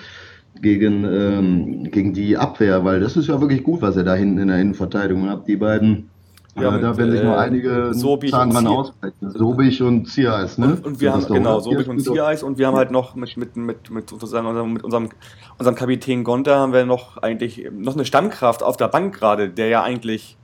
gegen, 0.62 1.04
ähm, 1.04 1.92
gegen 1.92 2.14
die 2.14 2.38
Abwehr, 2.38 2.84
weil 2.86 3.00
das 3.00 3.18
ist 3.18 3.28
ja 3.28 3.40
wirklich 3.42 3.64
gut, 3.64 3.82
was 3.82 3.96
er 3.96 4.04
da 4.04 4.16
hinten 4.16 4.38
in 4.40 4.48
der 4.48 4.60
Innenverteidigung 4.60 5.30
hat. 5.30 5.48
Die 5.48 5.58
beiden, 5.58 6.10
ja, 6.56 6.76
äh, 6.76 6.82
da 6.82 6.98
werden 6.98 7.12
sich 7.12 7.22
äh, 7.22 7.26
noch 7.26 7.38
einige 7.38 7.92
Zahn 8.30 8.68
ausbrechen. 8.68 9.32
Sobich 9.32 9.82
und 9.82 10.08
Ziereis, 10.08 10.58
ne? 10.58 10.68
Und, 10.68 10.86
und 10.86 11.02
wir 11.02 11.14
haben, 11.14 11.26
genau, 11.26 11.60
Sobich 11.60 11.88
und 11.88 12.00
Ziereis 12.02 12.44
und 12.44 12.58
wir 12.58 12.68
haben 12.68 12.76
halt 12.76 12.92
noch 12.92 13.16
mit, 13.16 13.36
mit, 13.38 13.56
mit, 13.56 13.90
mit, 13.90 14.10
sozusagen 14.10 14.74
mit 14.74 14.84
unserem, 14.84 15.10
unserem 15.58 15.76
Kapitän 15.76 16.24
Gonta 16.24 16.58
haben 16.58 16.74
wir 16.74 16.86
noch 16.86 17.18
eigentlich 17.18 17.70
noch 17.72 17.94
eine 17.94 18.06
Stammkraft 18.06 18.64
auf 18.64 18.78
der 18.78 18.88
Bank 18.88 19.18
gerade, 19.18 19.50
der 19.50 19.68
ja 19.68 19.84
eigentlich 19.84 20.38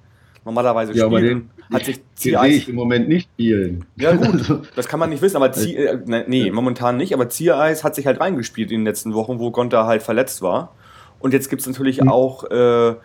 normalerweise 0.48 0.94
ja, 0.94 1.06
spielen, 1.06 1.50
hat 1.72 1.86
sich 1.86 2.00
Ziereis 2.16 2.56
ich 2.56 2.70
im 2.70 2.76
Moment 2.76 3.10
nicht 3.10 3.30
spielen. 3.34 3.86
Ja 3.98 4.16
gut, 4.16 4.62
das 4.76 4.88
kann 4.88 5.00
man 5.00 5.10
nicht 5.10 5.22
wissen, 5.22 5.36
aber 5.36 5.52
Zieh, 5.52 5.76
äh, 5.76 6.00
ne, 6.06 6.24
nee, 6.28 6.50
momentan 6.50 6.98
nicht, 6.98 7.14
aber 7.14 7.28
Ziereis 7.30 7.84
hat 7.84 7.96
sich 7.96 8.08
halt 8.08 8.20
reingespielt 8.20 8.72
in 8.72 8.80
den 8.80 8.86
letzten 8.86 9.14
Wochen, 9.14 9.40
wo 9.40 9.52
Gonta 9.52 9.86
halt 9.86 10.02
verletzt 10.02 10.42
war. 10.42 10.74
Und 11.20 11.34
jetzt 11.34 11.50
gibt 11.50 11.62
es 11.62 11.68
natürlich 11.68 12.02
mhm. 12.02 12.10
auch, 12.10 12.50
äh, 12.50 12.90
äh, 12.90 12.96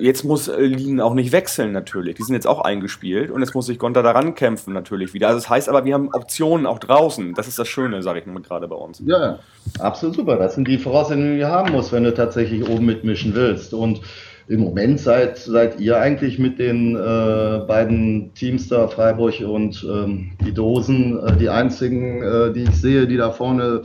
jetzt 0.00 0.24
muss 0.24 0.50
Lien 0.56 1.00
auch 1.00 1.12
nicht 1.12 1.32
wechseln 1.32 1.72
natürlich. 1.72 2.14
Die 2.16 2.22
sind 2.22 2.34
jetzt 2.34 2.46
auch 2.46 2.62
eingespielt 2.62 3.30
und 3.30 3.40
jetzt 3.42 3.54
muss 3.54 3.66
sich 3.66 3.78
Gonta 3.78 4.00
daran 4.00 4.34
kämpfen 4.34 4.72
natürlich 4.72 5.12
wieder. 5.12 5.28
Also 5.28 5.40
das 5.40 5.50
heißt 5.50 5.68
aber, 5.68 5.84
wir 5.84 5.92
haben 5.92 6.08
Optionen 6.14 6.64
auch 6.64 6.78
draußen. 6.78 7.34
Das 7.34 7.48
ist 7.48 7.58
das 7.58 7.68
Schöne, 7.68 8.02
sage 8.02 8.20
ich 8.20 8.26
mal 8.26 8.40
gerade 8.40 8.66
bei 8.66 8.76
uns. 8.76 9.02
Ja, 9.04 9.40
absolut 9.78 10.16
super. 10.16 10.36
Das 10.36 10.54
sind 10.54 10.66
die 10.68 10.78
Voraussetzungen, 10.78 11.34
die 11.34 11.40
du 11.40 11.48
haben 11.48 11.72
musst, 11.72 11.92
wenn 11.92 12.04
du 12.04 12.14
tatsächlich 12.14 12.66
oben 12.66 12.86
mitmischen 12.86 13.34
willst. 13.34 13.74
Und 13.74 14.00
im 14.48 14.60
Moment 14.60 14.98
seid, 14.98 15.38
seid 15.38 15.78
ihr 15.78 15.98
eigentlich 15.98 16.38
mit 16.38 16.58
den 16.58 16.96
äh, 16.96 17.64
beiden 17.66 18.32
Teams 18.34 18.68
da, 18.68 18.88
Freiburg 18.88 19.40
und 19.40 19.86
ähm, 19.88 20.32
die 20.44 20.52
Dosen, 20.52 21.18
äh, 21.22 21.36
die 21.36 21.50
einzigen, 21.50 22.22
äh, 22.22 22.52
die 22.52 22.62
ich 22.62 22.74
sehe, 22.74 23.06
die 23.06 23.18
da 23.18 23.30
vorne 23.30 23.82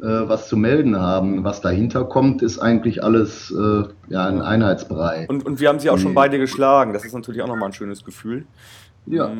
äh, 0.00 0.06
was 0.28 0.48
zu 0.48 0.56
melden 0.56 0.98
haben. 0.98 1.44
Was 1.44 1.60
dahinter 1.60 2.04
kommt, 2.04 2.42
ist 2.42 2.58
eigentlich 2.58 3.04
alles 3.04 3.52
äh, 3.52 3.84
ja, 4.08 4.26
ein 4.26 4.42
Einheitsbrei. 4.42 5.26
Und, 5.28 5.46
und 5.46 5.60
wir 5.60 5.68
haben 5.68 5.78
sie 5.78 5.90
auch 5.90 5.98
schon 5.98 6.14
beide 6.14 6.38
geschlagen. 6.38 6.92
Das 6.92 7.04
ist 7.04 7.14
natürlich 7.14 7.42
auch 7.42 7.48
nochmal 7.48 7.68
ein 7.68 7.72
schönes 7.72 8.04
Gefühl. 8.04 8.46
Ja. 9.06 9.30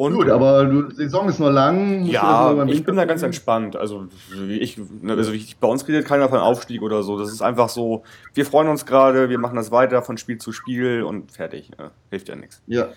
Und 0.00 0.14
Gut, 0.14 0.30
aber 0.30 0.64
die 0.64 0.94
Saison 0.94 1.28
ist 1.28 1.40
noch 1.40 1.50
lang. 1.50 2.06
Ja, 2.06 2.64
ich 2.64 2.84
bin 2.84 2.96
da 2.96 3.04
ganz 3.04 3.22
entspannt. 3.22 3.76
Also, 3.76 4.06
ich, 4.48 4.78
ne, 4.78 5.12
also 5.12 5.30
ich, 5.32 5.58
bei 5.58 5.68
uns 5.68 5.86
redet 5.86 6.06
keiner 6.06 6.30
von 6.30 6.38
Aufstieg 6.38 6.80
oder 6.80 7.02
so. 7.02 7.18
Das 7.18 7.30
ist 7.30 7.42
einfach 7.42 7.68
so, 7.68 8.02
wir 8.32 8.46
freuen 8.46 8.68
uns 8.68 8.86
gerade, 8.86 9.28
wir 9.28 9.38
machen 9.38 9.56
das 9.56 9.70
weiter 9.70 10.00
von 10.00 10.16
Spiel 10.16 10.38
zu 10.38 10.52
Spiel 10.52 11.02
und 11.02 11.32
fertig. 11.32 11.72
Ja, 11.78 11.90
hilft 12.08 12.30
ja 12.30 12.36
nichts. 12.36 12.62
Ja. 12.66 12.88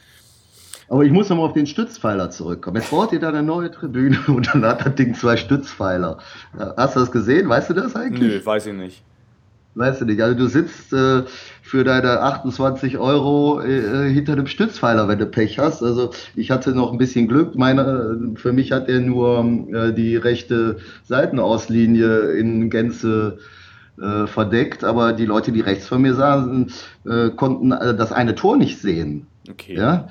Aber 0.87 1.03
ich 1.03 1.11
muss 1.11 1.27
nochmal 1.27 1.47
auf 1.47 1.53
den 1.53 1.67
Stützpfeiler 1.67 2.29
zurückkommen. 2.29 2.77
Jetzt 2.77 2.91
baut 2.91 3.11
ihr 3.11 3.19
da 3.19 3.27
eine 3.27 3.43
neue 3.43 3.69
Tribüne 3.69 4.19
und 4.27 4.53
dann 4.53 4.63
hat 4.63 4.85
das 4.85 4.95
Ding 4.95 5.13
zwei 5.13 5.35
Stützpfeiler. 5.35 6.19
Hast 6.77 6.95
du 6.95 7.01
das 7.01 7.11
gesehen? 7.11 7.49
Weißt 7.49 7.69
du 7.69 7.73
das 7.73 7.97
eigentlich? 7.97 8.35
Nö, 8.39 8.45
weiß 8.45 8.67
ich 8.67 8.73
nicht. 8.75 9.03
Weißt 9.75 9.99
du 9.99 10.05
nicht. 10.05 10.21
Also 10.21 10.37
du 10.37 10.47
sitzt 10.47 10.93
äh, 10.93 11.23
für 11.63 11.85
deine 11.85 12.19
28 12.19 12.97
Euro 12.97 13.61
äh, 13.61 14.11
hinter 14.11 14.35
dem 14.35 14.47
Stützpfeiler, 14.47 15.07
wenn 15.07 15.17
du 15.17 15.25
Pech 15.25 15.57
hast. 15.57 15.81
Also 15.81 16.11
ich 16.35 16.51
hatte 16.51 16.71
noch 16.71 16.91
ein 16.91 16.97
bisschen 16.97 17.29
Glück. 17.29 17.55
Meine, 17.55 18.33
für 18.35 18.51
mich 18.51 18.73
hat 18.73 18.89
er 18.89 18.99
nur 18.99 19.45
äh, 19.71 19.93
die 19.93 20.17
rechte 20.17 20.77
Seitenauslinie 21.05 22.33
in 22.33 22.69
Gänze 22.69 23.39
äh, 23.99 24.27
verdeckt, 24.27 24.83
aber 24.83 25.13
die 25.13 25.25
Leute, 25.25 25.53
die 25.53 25.61
rechts 25.61 25.87
von 25.87 26.01
mir 26.01 26.13
saßen, 26.15 26.71
äh, 27.05 27.29
konnten 27.29 27.71
äh, 27.71 27.95
das 27.95 28.11
eine 28.11 28.35
Tor 28.35 28.57
nicht 28.57 28.79
sehen. 28.79 29.25
Okay. 29.49 29.77
Ja? 29.77 30.09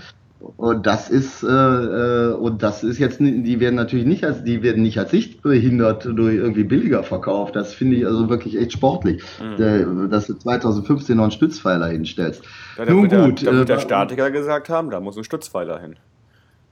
Und 0.57 0.87
das 0.87 1.09
ist 1.09 1.45
äh, 1.45 1.47
äh, 1.47 2.33
und 2.35 2.63
das 2.63 2.83
ist 2.83 2.99
jetzt 2.99 3.21
die 3.21 3.61
werden 3.61 3.77
natürlich 3.77 4.07
nicht 4.07 4.25
als 4.25 4.43
die 4.43 4.63
werden 4.63 4.83
nicht 4.83 4.99
als 4.99 5.13
sichtbehindert 5.13 6.05
durch 6.05 6.37
irgendwie 6.37 6.65
billiger 6.65 7.05
verkauft. 7.05 7.55
Das 7.55 7.75
finde 7.75 7.97
ich 7.97 8.07
also 8.07 8.29
wirklich 8.29 8.59
echt 8.59 8.73
sportlich, 8.73 9.23
mhm. 9.41 10.09
dass 10.11 10.27
du 10.27 10.35
2015 10.35 11.17
noch 11.17 11.25
einen 11.25 11.33
Stützpfeiler 11.33 11.89
hinstellst. 11.89 12.43
Ja, 12.77 12.87
Nun 12.87 13.09
gut, 13.09 13.43
der, 13.43 13.53
wird 13.53 13.69
der 13.69 13.77
äh, 13.77 13.81
Statiker 13.81 14.31
gesagt 14.31 14.69
haben, 14.69 14.91
da 14.91 15.01
muss 15.01 15.17
ein 15.17 15.25
Stützpfeiler 15.25 15.79
hin. 15.79 15.97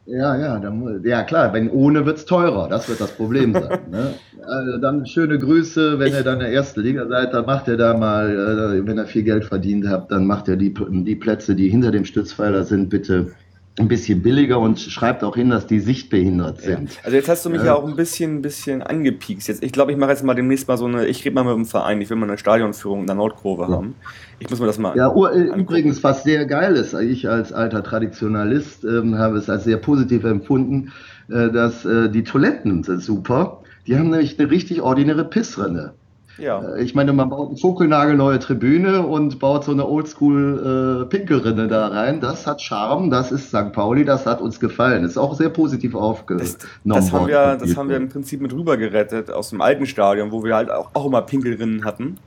Ja, 0.06 0.36
ja, 0.36 0.58
dann, 0.58 1.02
ja 1.04 1.22
klar, 1.22 1.52
wenn 1.52 1.70
ohne 1.70 2.04
wird 2.06 2.18
es 2.18 2.24
teurer, 2.24 2.68
das 2.68 2.88
wird 2.88 3.00
das 3.00 3.12
Problem 3.12 3.52
sein. 3.52 3.78
ne? 3.90 4.14
also 4.44 4.78
dann 4.78 5.06
schöne 5.06 5.38
Grüße, 5.38 6.00
wenn 6.00 6.12
ihr 6.12 6.24
dann 6.24 6.34
in 6.34 6.40
der 6.40 6.52
ersten 6.52 6.80
Liga 6.80 7.06
seid, 7.06 7.32
dann 7.32 7.46
macht 7.46 7.68
ihr 7.68 7.76
da 7.76 7.94
mal, 7.96 8.30
äh, 8.30 8.86
wenn 8.86 8.98
ihr 8.98 9.06
viel 9.06 9.22
Geld 9.22 9.44
verdient 9.44 9.86
habt, 9.86 10.10
dann 10.10 10.26
macht 10.26 10.48
ihr 10.48 10.56
die, 10.56 10.74
die 10.74 11.14
Plätze, 11.14 11.54
die 11.54 11.68
hinter 11.68 11.92
dem 11.92 12.04
Stützpfeiler 12.04 12.64
sind, 12.64 12.88
bitte 12.88 13.32
ein 13.78 13.88
bisschen 13.88 14.20
billiger 14.22 14.58
und 14.58 14.80
schreibt 14.80 15.22
auch 15.24 15.36
hin, 15.36 15.50
dass 15.50 15.66
die 15.66 15.80
sichtbehindert 15.80 16.60
sind. 16.60 16.90
Ja. 16.90 17.00
Also 17.04 17.16
jetzt 17.16 17.28
hast 17.28 17.44
du 17.44 17.50
mich 17.50 17.62
äh, 17.62 17.66
ja 17.66 17.74
auch 17.74 17.86
ein 17.86 17.96
bisschen, 17.96 18.42
bisschen 18.42 18.82
angepiekst. 18.82 19.48
Jetzt, 19.48 19.62
ich 19.62 19.72
glaube, 19.72 19.92
ich 19.92 19.98
mache 19.98 20.10
jetzt 20.10 20.24
mal 20.24 20.34
demnächst 20.34 20.68
mal 20.68 20.76
so 20.76 20.86
eine, 20.86 21.06
ich 21.06 21.24
rede 21.24 21.34
mal 21.34 21.44
mit 21.44 21.54
dem 21.54 21.66
Verein, 21.66 22.00
ich 22.00 22.10
will 22.10 22.16
mal 22.16 22.28
eine 22.28 22.36
Stadionführung 22.36 23.00
in 23.00 23.06
der 23.06 23.16
Nordkurve 23.16 23.62
ja. 23.62 23.68
haben. 23.68 23.94
Ich 24.38 24.50
muss 24.50 24.60
mir 24.60 24.66
das 24.66 24.78
mal 24.78 24.96
Ja, 24.96 25.14
uh, 25.14 25.28
übrigens, 25.28 26.02
was 26.02 26.24
sehr 26.24 26.46
geil 26.46 26.74
ist, 26.74 26.94
ich 26.94 27.28
als 27.28 27.52
alter 27.52 27.82
Traditionalist 27.82 28.84
äh, 28.84 29.02
habe 29.14 29.38
es 29.38 29.48
als 29.48 29.64
sehr 29.64 29.76
positiv 29.76 30.24
empfunden, 30.24 30.92
äh, 31.28 31.50
dass 31.50 31.84
äh, 31.84 32.10
die 32.10 32.24
Toiletten 32.24 32.82
sind 32.82 33.02
super. 33.02 33.62
Die 33.86 33.96
haben 33.96 34.10
nämlich 34.10 34.38
eine 34.38 34.50
richtig 34.50 34.82
ordinäre 34.82 35.24
Pissrinne. 35.24 35.94
Ja. 36.38 36.60
Äh, 36.76 36.82
ich 36.82 36.94
meine, 36.94 37.12
man 37.12 37.28
baut 37.28 37.48
eine 37.48 37.56
funkelnagelneue 37.56 38.38
Tribüne 38.38 39.06
und 39.06 39.38
baut 39.38 39.64
so 39.64 39.72
eine 39.72 39.86
Oldschool 39.86 41.08
äh, 41.10 41.68
da 41.68 41.88
rein. 41.88 42.20
Das 42.20 42.46
hat 42.46 42.62
Charme, 42.62 43.10
das 43.10 43.32
ist 43.32 43.48
St. 43.48 43.72
Pauli, 43.72 44.04
das 44.04 44.26
hat 44.26 44.40
uns 44.40 44.60
gefallen. 44.60 45.04
Ist 45.04 45.18
auch 45.18 45.34
sehr 45.34 45.50
positiv 45.50 45.94
aufgenommen 45.94 46.40
das, 46.40 46.58
das 46.84 47.12
haben 47.12 47.26
wir, 47.26 47.56
Das 47.56 47.76
haben 47.76 47.88
wir 47.88 47.96
im 47.96 48.08
Prinzip 48.08 48.40
mit 48.40 48.52
rüber 48.52 48.76
gerettet 48.76 49.30
aus 49.30 49.50
dem 49.50 49.60
alten 49.60 49.86
Stadion, 49.86 50.32
wo 50.32 50.44
wir 50.44 50.54
halt 50.54 50.70
auch, 50.70 50.90
auch 50.94 51.06
immer 51.06 51.22
Pinkelrinnen 51.22 51.84
hatten. 51.84 52.18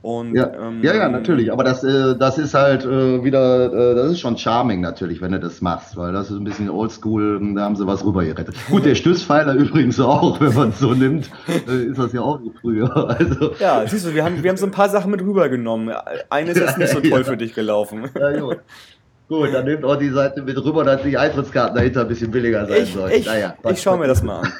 Und, 0.00 0.36
ja. 0.36 0.52
Ähm, 0.54 0.80
ja, 0.82 0.94
ja, 0.94 1.08
natürlich. 1.08 1.52
Aber 1.52 1.64
das, 1.64 1.82
äh, 1.82 2.14
das 2.16 2.38
ist 2.38 2.54
halt 2.54 2.84
äh, 2.84 3.24
wieder, 3.24 3.72
äh, 3.72 3.94
das 3.96 4.12
ist 4.12 4.20
schon 4.20 4.38
charming 4.38 4.80
natürlich, 4.80 5.20
wenn 5.20 5.32
du 5.32 5.40
das 5.40 5.60
machst, 5.60 5.96
weil 5.96 6.12
das 6.12 6.30
ist 6.30 6.36
ein 6.36 6.44
bisschen 6.44 6.70
oldschool, 6.70 7.40
da 7.54 7.62
haben 7.62 7.74
sie 7.74 7.84
was 7.86 8.04
rübergerettet. 8.04 8.54
Gut, 8.70 8.84
der 8.84 8.94
Stützpfeiler 8.94 9.54
übrigens 9.54 9.98
auch, 9.98 10.40
wenn 10.40 10.54
man 10.54 10.68
es 10.68 10.78
so 10.78 10.94
nimmt, 10.94 11.30
äh, 11.48 11.86
ist 11.86 11.98
das 11.98 12.12
ja 12.12 12.20
auch 12.20 12.40
wie 12.40 12.52
früher. 12.60 12.88
Also. 13.18 13.52
Ja, 13.58 13.84
siehst 13.86 14.06
du, 14.06 14.14
wir 14.14 14.24
haben, 14.24 14.42
wir 14.42 14.50
haben 14.50 14.56
so 14.56 14.66
ein 14.66 14.70
paar 14.70 14.88
Sachen 14.88 15.10
mit 15.10 15.20
rübergenommen. 15.22 15.94
Eines 16.30 16.56
ist 16.56 16.78
nicht 16.78 16.90
so 16.90 17.00
toll 17.00 17.20
ja. 17.20 17.24
für 17.24 17.36
dich 17.36 17.54
gelaufen. 17.54 18.08
Ja, 18.18 18.38
gut. 18.38 18.58
Gut, 19.28 19.52
dann 19.52 19.64
nehmt 19.64 19.84
auch 19.84 19.96
die 19.96 20.10
Seite 20.10 20.42
mit 20.42 20.56
rüber, 20.62 20.84
dass 20.84 21.02
die 21.02 21.16
Eintrittskarten 21.16 21.76
dahinter 21.76 22.02
ein 22.02 22.08
bisschen 22.08 22.30
billiger 22.30 22.66
sein 22.66 22.86
sollen. 22.86 23.12
Ich, 23.12 23.26
naja, 23.26 23.54
ich 23.68 23.80
schaue 23.80 23.98
mir 23.98 24.06
das 24.06 24.22
mal 24.22 24.40
an. 24.40 24.52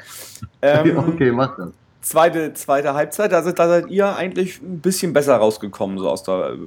Ähm, 0.62 0.98
okay, 0.98 1.30
mach 1.32 1.56
das 1.56 1.72
zweite, 2.00 2.52
zweite 2.54 2.94
Halbzeit, 2.94 3.32
da 3.32 3.42
seid, 3.42 3.58
da 3.58 3.68
seid 3.68 3.90
ihr 3.90 4.16
eigentlich 4.16 4.60
ein 4.62 4.80
bisschen 4.80 5.12
besser 5.12 5.36
rausgekommen, 5.36 5.98
so 5.98 6.08
aus 6.08 6.22
der. 6.22 6.52
Äh 6.52 6.58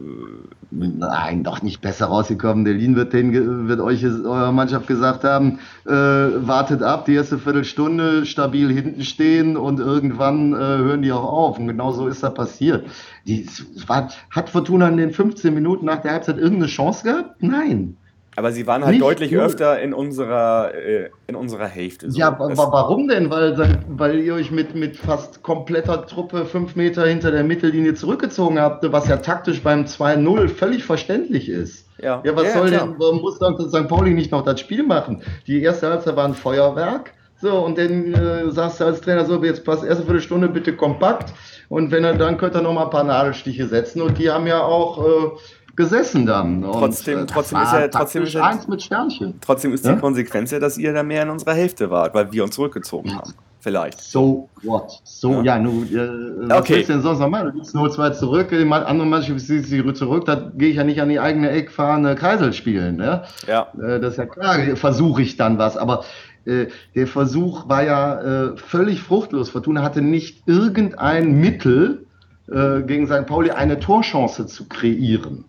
Nein, 0.73 1.43
doch 1.43 1.61
nicht 1.61 1.81
besser 1.81 2.05
rausgekommen. 2.05 2.63
Der 2.63 2.73
Lin 2.73 2.95
wird, 2.95 3.11
den, 3.11 3.67
wird 3.67 3.81
euch 3.81 4.05
eurer 4.05 4.53
Mannschaft 4.53 4.87
gesagt 4.87 5.25
haben, 5.25 5.59
äh, 5.85 5.91
wartet 5.91 6.81
ab, 6.81 7.05
die 7.05 7.13
erste 7.13 7.37
Viertelstunde 7.39 8.25
stabil 8.25 8.71
hinten 8.71 9.03
stehen 9.03 9.57
und 9.57 9.81
irgendwann 9.81 10.53
äh, 10.53 10.57
hören 10.57 11.01
die 11.01 11.11
auch 11.11 11.25
auf. 11.25 11.59
Und 11.59 11.67
genau 11.67 11.91
so 11.91 12.07
ist 12.07 12.23
da 12.23 12.29
passiert. 12.29 12.85
Die, 13.27 13.47
war, 13.85 14.09
hat 14.29 14.49
Fortuna 14.49 14.87
in 14.87 14.95
den 14.95 15.11
15 15.11 15.53
Minuten 15.53 15.85
nach 15.85 16.01
der 16.01 16.13
Halbzeit 16.13 16.37
irgendeine 16.37 16.67
Chance 16.67 17.03
gehabt? 17.03 17.43
Nein. 17.43 17.97
Aber 18.37 18.51
sie 18.53 18.65
waren 18.65 18.83
halt 18.83 18.93
Nicht 18.93 19.03
deutlich 19.03 19.31
gut. 19.31 19.39
öfter 19.39 19.81
in 19.81 19.93
unserer, 19.93 20.73
äh, 20.73 21.09
in 21.27 21.35
unserer 21.35 21.67
Hälfte. 21.67 22.09
So. 22.09 22.17
Ja, 22.17 22.37
warum 22.39 23.09
denn? 23.09 23.29
Weil, 23.29 23.57
weil 23.89 24.19
ihr 24.19 24.35
euch 24.35 24.51
mit, 24.51 24.73
mit 24.73 24.95
fast 24.95 25.43
kompletter 25.43 26.05
Truppe 26.05 26.45
fünf 26.45 26.77
Meter 26.77 27.05
hinter 27.05 27.31
der 27.31 27.43
Mittellinie 27.43 27.93
zurückgezogen 27.93 28.59
habt, 28.59 28.89
was 28.89 29.07
ja 29.09 29.17
taktisch 29.17 29.61
beim 29.61 29.83
2-0 29.83 30.47
völlig 30.47 30.85
verständlich 30.85 31.49
ist. 31.49 31.87
Ja, 32.01 32.21
ja 32.23 32.35
was 32.35 32.45
ja, 32.45 32.53
soll 32.53 32.71
ja, 32.71 32.85
denn, 32.85 33.21
muss 33.21 33.37
dann 33.39 33.57
St. 33.59 33.87
Pauli 33.89 34.13
nicht 34.13 34.31
noch 34.31 34.43
das 34.43 34.61
Spiel 34.61 34.83
machen? 34.83 35.23
Die 35.45 35.61
erste 35.61 35.89
Halbzeit 35.89 36.15
war 36.15 36.25
ein 36.25 36.33
Feuerwerk. 36.33 37.13
So, 37.41 37.57
und 37.65 37.77
dann 37.77 38.13
äh, 38.13 38.51
sagst 38.51 38.79
du 38.79 38.85
als 38.85 39.01
Trainer 39.01 39.25
so, 39.25 39.43
jetzt 39.43 39.65
passt 39.65 39.83
erste 39.83 40.03
Viertelstunde 40.03 40.47
bitte 40.47 40.75
kompakt. 40.75 41.33
Und 41.69 41.89
wenn 41.91 42.03
er 42.03 42.13
dann 42.13 42.37
könnt 42.37 42.55
ihr 42.55 42.61
noch 42.61 42.73
mal 42.73 42.83
ein 42.83 42.89
paar 42.91 43.03
Nadelstiche 43.03 43.67
setzen. 43.67 44.01
Und 44.01 44.19
die 44.19 44.29
haben 44.29 44.45
ja 44.45 44.61
auch 44.61 45.03
äh, 45.03 45.29
gesessen 45.75 46.25
dann. 46.25 46.63
Und 46.63 46.73
trotzdem, 46.73 47.19
äh, 47.19 47.25
trotzdem 47.25 47.61
ist 47.61 47.73
ja 47.73 47.87
trotzdem 47.87 48.23
ist 48.23 48.33
ja, 48.33 48.43
eins 48.43 48.67
mit 48.67 48.81
Sternchen. 48.81 49.35
Trotzdem 49.41 49.73
ist 49.73 49.85
die 49.85 49.95
Konsequenz 49.95 50.51
ja, 50.51 50.59
dass 50.59 50.77
ihr 50.77 50.93
da 50.93 51.03
mehr 51.03 51.23
in 51.23 51.29
unserer 51.29 51.53
Hälfte 51.53 51.89
wart, 51.89 52.13
weil 52.13 52.31
wir 52.31 52.43
uns 52.43 52.55
zurückgezogen 52.55 53.15
haben. 53.15 53.33
Vielleicht. 53.59 54.01
So 54.01 54.49
what? 54.63 55.01
So, 55.03 55.33
ja, 55.33 55.55
ja 55.55 55.59
nun, 55.59 55.83
äh, 55.83 56.49
was 56.49 56.61
okay. 56.61 56.75
willst 56.75 56.89
du 56.89 56.93
denn 56.93 57.01
sonst 57.03 57.19
noch 57.19 57.29
machen? 57.29 57.51
Du 57.53 57.59
gehst 57.59 57.75
0-2 57.75 58.11
zurück, 58.13 58.49
die 58.49 58.71
andere 58.71 59.07
Mannschaft 59.07 59.39
zieht 59.39 59.97
zurück, 59.97 60.25
da 60.25 60.51
gehe 60.55 60.69
ich 60.69 60.77
ja 60.77 60.83
nicht 60.83 60.99
an 60.99 61.09
die 61.09 61.19
eigene 61.19 61.51
Eckfahne 61.51 62.15
Kreisel 62.15 62.53
spielen. 62.53 62.95
Ne? 62.95 63.23
Ja. 63.47 63.67
Äh, 63.79 63.99
das 63.99 64.13
ist 64.13 64.17
ja 64.17 64.25
klar, 64.25 64.57
versuche 64.75 65.21
ich 65.21 65.37
dann 65.37 65.59
was, 65.59 65.77
aber 65.77 66.03
äh, 66.45 66.67
der 66.95 67.05
Versuch 67.05 67.69
war 67.69 67.83
ja 67.83 68.21
äh, 68.21 68.57
völlig 68.57 69.03
fruchtlos. 69.03 69.51
Fortuna 69.51 69.83
hatte 69.83 70.01
nicht 70.01 70.41
irgendein 70.47 71.39
Mittel, 71.39 72.07
äh, 72.51 72.81
gegen 72.81 73.07
St. 73.07 73.25
Pauli 73.27 73.51
eine 73.51 73.79
Torchance 73.79 74.45
zu 74.45 74.67
kreieren. 74.67 75.45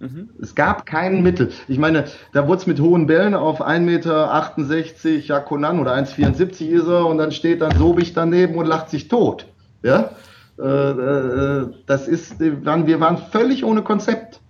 Mhm. 0.00 0.30
Es 0.40 0.54
gab 0.54 0.86
kein 0.86 1.22
Mittel. 1.22 1.50
Ich 1.66 1.78
meine, 1.78 2.04
da 2.32 2.46
wurde 2.46 2.60
es 2.60 2.66
mit 2.66 2.80
hohen 2.80 3.06
Bällen 3.06 3.34
auf 3.34 3.60
1,68 3.60 3.80
Meter 3.80 5.26
Jakonan 5.26 5.80
oder 5.80 5.94
1,74 5.94 6.68
ist 6.68 6.86
er 6.86 7.06
und 7.06 7.18
dann 7.18 7.32
steht 7.32 7.62
dann 7.62 7.76
Sobich 7.76 8.12
daneben 8.14 8.56
und 8.56 8.66
lacht 8.66 8.90
sich 8.90 9.08
tot. 9.08 9.46
Ja? 9.82 10.10
Äh, 10.58 10.62
äh, 10.62 11.66
das 11.86 12.06
ist, 12.06 12.38
wir 12.38 13.00
waren 13.00 13.18
völlig 13.18 13.64
ohne 13.64 13.82
Konzept. 13.82 14.40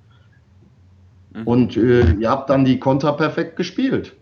Mhm. 1.35 1.43
Und 1.47 1.77
äh, 1.77 2.13
ihr 2.13 2.31
habt 2.31 2.51
dann 2.51 2.65
die 2.65 2.79
Konter 2.79 3.13
perfekt 3.15 3.57
gespielt. 3.57 4.15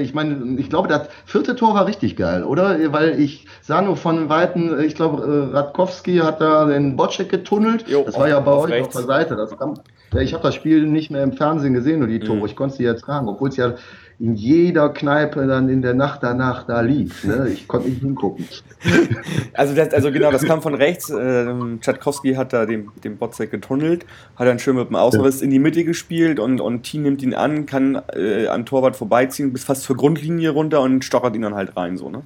Ich 0.00 0.14
meine, 0.14 0.58
ich 0.58 0.70
glaube, 0.70 0.88
das 0.88 1.08
vierte 1.26 1.56
Tor 1.56 1.74
war 1.74 1.86
richtig 1.86 2.16
geil, 2.16 2.42
oder? 2.42 2.90
Weil 2.92 3.20
ich 3.20 3.46
sah 3.60 3.82
nur 3.82 3.98
von 3.98 4.30
Weitem, 4.30 4.80
ich 4.80 4.94
glaube, 4.94 5.50
äh, 5.52 5.54
Radkowski 5.54 6.16
hat 6.18 6.40
da 6.40 6.64
den 6.64 6.96
Botschek 6.96 7.28
getunnelt. 7.28 7.86
Jo, 7.86 8.02
das 8.04 8.18
war 8.18 8.26
ja 8.26 8.40
bei 8.40 8.52
euch 8.52 8.70
rechts. 8.70 8.96
auf 8.96 9.02
der 9.04 9.06
Seite. 9.06 9.36
Das 9.36 9.58
kam, 9.58 9.74
ja, 10.14 10.20
ich 10.20 10.32
habe 10.32 10.42
das 10.42 10.54
Spiel 10.54 10.86
nicht 10.86 11.10
mehr 11.10 11.22
im 11.22 11.34
Fernsehen 11.34 11.74
gesehen, 11.74 11.98
nur 11.98 12.08
die 12.08 12.20
Tore. 12.20 12.38
Mhm. 12.38 12.46
Ich 12.46 12.56
konnte 12.56 12.76
sie 12.76 12.84
jetzt 12.84 13.02
tragen, 13.02 13.28
obwohl 13.28 13.50
es 13.50 13.56
ja 13.56 13.74
in 14.20 14.34
jeder 14.34 14.90
Kneipe 14.90 15.46
dann 15.46 15.68
in 15.68 15.82
der 15.82 15.94
Nacht 15.94 16.22
danach 16.22 16.66
da 16.66 16.80
lief. 16.80 17.24
Ne? 17.24 17.48
Ich 17.52 17.66
konnte 17.66 17.88
nicht 17.88 18.00
hingucken. 18.00 18.46
Also, 19.54 19.74
das, 19.74 19.94
also 19.94 20.10
genau, 20.10 20.30
das 20.30 20.42
kam 20.42 20.60
von 20.60 20.74
rechts. 20.74 21.08
Ähm, 21.08 21.78
Tchaikovsky 21.80 22.34
hat 22.34 22.52
da 22.52 22.66
den, 22.66 22.88
den 23.02 23.16
Botzek 23.16 23.50
getunnelt, 23.50 24.04
hat 24.36 24.46
dann 24.46 24.58
schön 24.58 24.76
mit 24.76 24.88
dem 24.88 24.96
Ausriss 24.96 25.40
ja. 25.40 25.44
in 25.44 25.50
die 25.50 25.58
Mitte 25.58 25.84
gespielt 25.84 26.38
und, 26.38 26.60
und 26.60 26.82
Team 26.82 27.02
nimmt 27.02 27.22
ihn 27.22 27.34
an, 27.34 27.64
kann 27.64 28.02
äh, 28.14 28.48
an 28.48 28.66
Torwart 28.66 28.96
vorbeiziehen, 28.96 29.52
bis 29.52 29.64
fast 29.64 29.84
zur 29.84 29.96
Grundlinie 29.96 30.50
runter 30.50 30.80
und 30.80 31.04
stochert 31.04 31.34
ihn 31.34 31.42
dann 31.42 31.54
halt 31.54 31.76
rein, 31.76 31.96
so, 31.96 32.10
ne? 32.10 32.22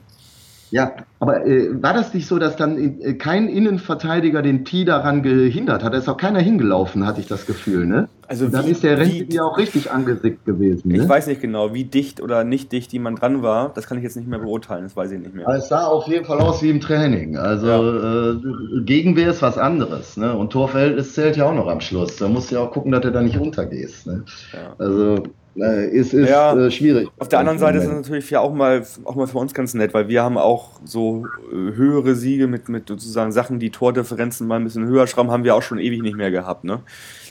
Ja, 0.70 0.92
aber 1.20 1.46
äh, 1.46 1.82
war 1.82 1.94
das 1.94 2.14
nicht 2.14 2.26
so, 2.26 2.38
dass 2.38 2.56
dann 2.56 3.00
äh, 3.00 3.14
kein 3.14 3.48
Innenverteidiger 3.48 4.42
den 4.42 4.64
Pi 4.64 4.84
daran 4.84 5.22
gehindert 5.22 5.82
hat? 5.82 5.94
Da 5.94 5.98
ist 5.98 6.08
auch 6.08 6.16
keiner 6.16 6.40
hingelaufen, 6.40 7.06
hatte 7.06 7.20
ich 7.20 7.26
das 7.26 7.46
Gefühl, 7.46 7.87
ne? 7.87 8.08
Also 8.28 8.46
dann 8.48 8.66
wie, 8.66 8.70
ist 8.72 8.84
der 8.84 8.98
Renzi 8.98 9.26
ja 9.30 9.42
auch 9.44 9.56
richtig 9.56 9.90
angesickt 9.90 10.44
gewesen. 10.44 10.88
Ne? 10.88 10.98
Ich 10.98 11.08
weiß 11.08 11.28
nicht 11.28 11.40
genau, 11.40 11.72
wie 11.72 11.84
dicht 11.84 12.20
oder 12.20 12.44
nicht 12.44 12.72
dicht 12.72 12.92
jemand 12.92 13.22
dran 13.22 13.42
war. 13.42 13.72
Das 13.75 13.87
kann 13.87 13.96
ich 13.96 14.04
jetzt 14.04 14.16
nicht 14.16 14.28
mehr 14.28 14.38
beurteilen, 14.38 14.82
das 14.84 14.94
weiß 14.94 15.10
ich 15.12 15.20
nicht 15.20 15.34
mehr. 15.34 15.46
Aber 15.46 15.56
es 15.56 15.68
sah 15.68 15.87
auf 15.87 16.06
jeden 16.06 16.26
Fall 16.26 16.38
aus 16.38 16.62
wie 16.62 16.68
im 16.68 16.80
Training. 16.80 17.38
Also 17.38 17.66
ja. 17.66 18.32
äh, 18.32 18.82
Gegenwehr 18.84 19.30
ist 19.30 19.40
was 19.40 19.56
anderes, 19.56 20.18
ne? 20.18 20.37
Und 20.37 20.50
Torverhältnis 20.50 21.14
zählt 21.14 21.37
ja 21.38 21.46
auch 21.46 21.54
noch 21.54 21.68
am 21.68 21.80
Schluss. 21.80 22.16
Da 22.16 22.28
musst 22.28 22.50
du 22.50 22.56
ja 22.56 22.60
auch 22.60 22.70
gucken, 22.70 22.92
dass 22.92 23.00
du 23.00 23.10
da 23.10 23.22
nicht 23.22 23.38
untergehst. 23.38 24.06
Ne? 24.06 24.25
Ja. 24.52 24.75
Also 24.78 25.22
äh, 25.60 25.88
ist, 25.88 26.14
ist 26.14 26.28
ja, 26.28 26.56
äh, 26.56 26.70
schwierig. 26.70 27.08
Auf 27.18 27.28
der 27.28 27.40
anderen 27.40 27.58
Seite 27.58 27.78
ist 27.78 27.84
es 27.84 27.90
natürlich 27.90 28.30
ja 28.30 28.40
auch 28.40 28.52
mal, 28.52 28.84
auch 29.04 29.14
mal 29.14 29.26
für 29.26 29.38
uns 29.38 29.54
ganz 29.54 29.74
nett, 29.74 29.94
weil 29.94 30.08
wir 30.08 30.22
haben 30.22 30.38
auch 30.38 30.80
so 30.84 31.26
äh, 31.50 31.54
höhere 31.54 32.14
Siege 32.14 32.46
mit, 32.46 32.68
mit 32.68 32.88
sozusagen 32.88 33.32
Sachen, 33.32 33.58
die 33.58 33.70
Tordifferenzen 33.70 34.46
mal 34.46 34.56
ein 34.56 34.64
bisschen 34.64 34.86
höher 34.86 35.06
schrauben, 35.06 35.30
haben 35.30 35.44
wir 35.44 35.54
auch 35.54 35.62
schon 35.62 35.78
ewig 35.78 36.02
nicht 36.02 36.16
mehr 36.16 36.30
gehabt. 36.30 36.64
Ne? 36.64 36.80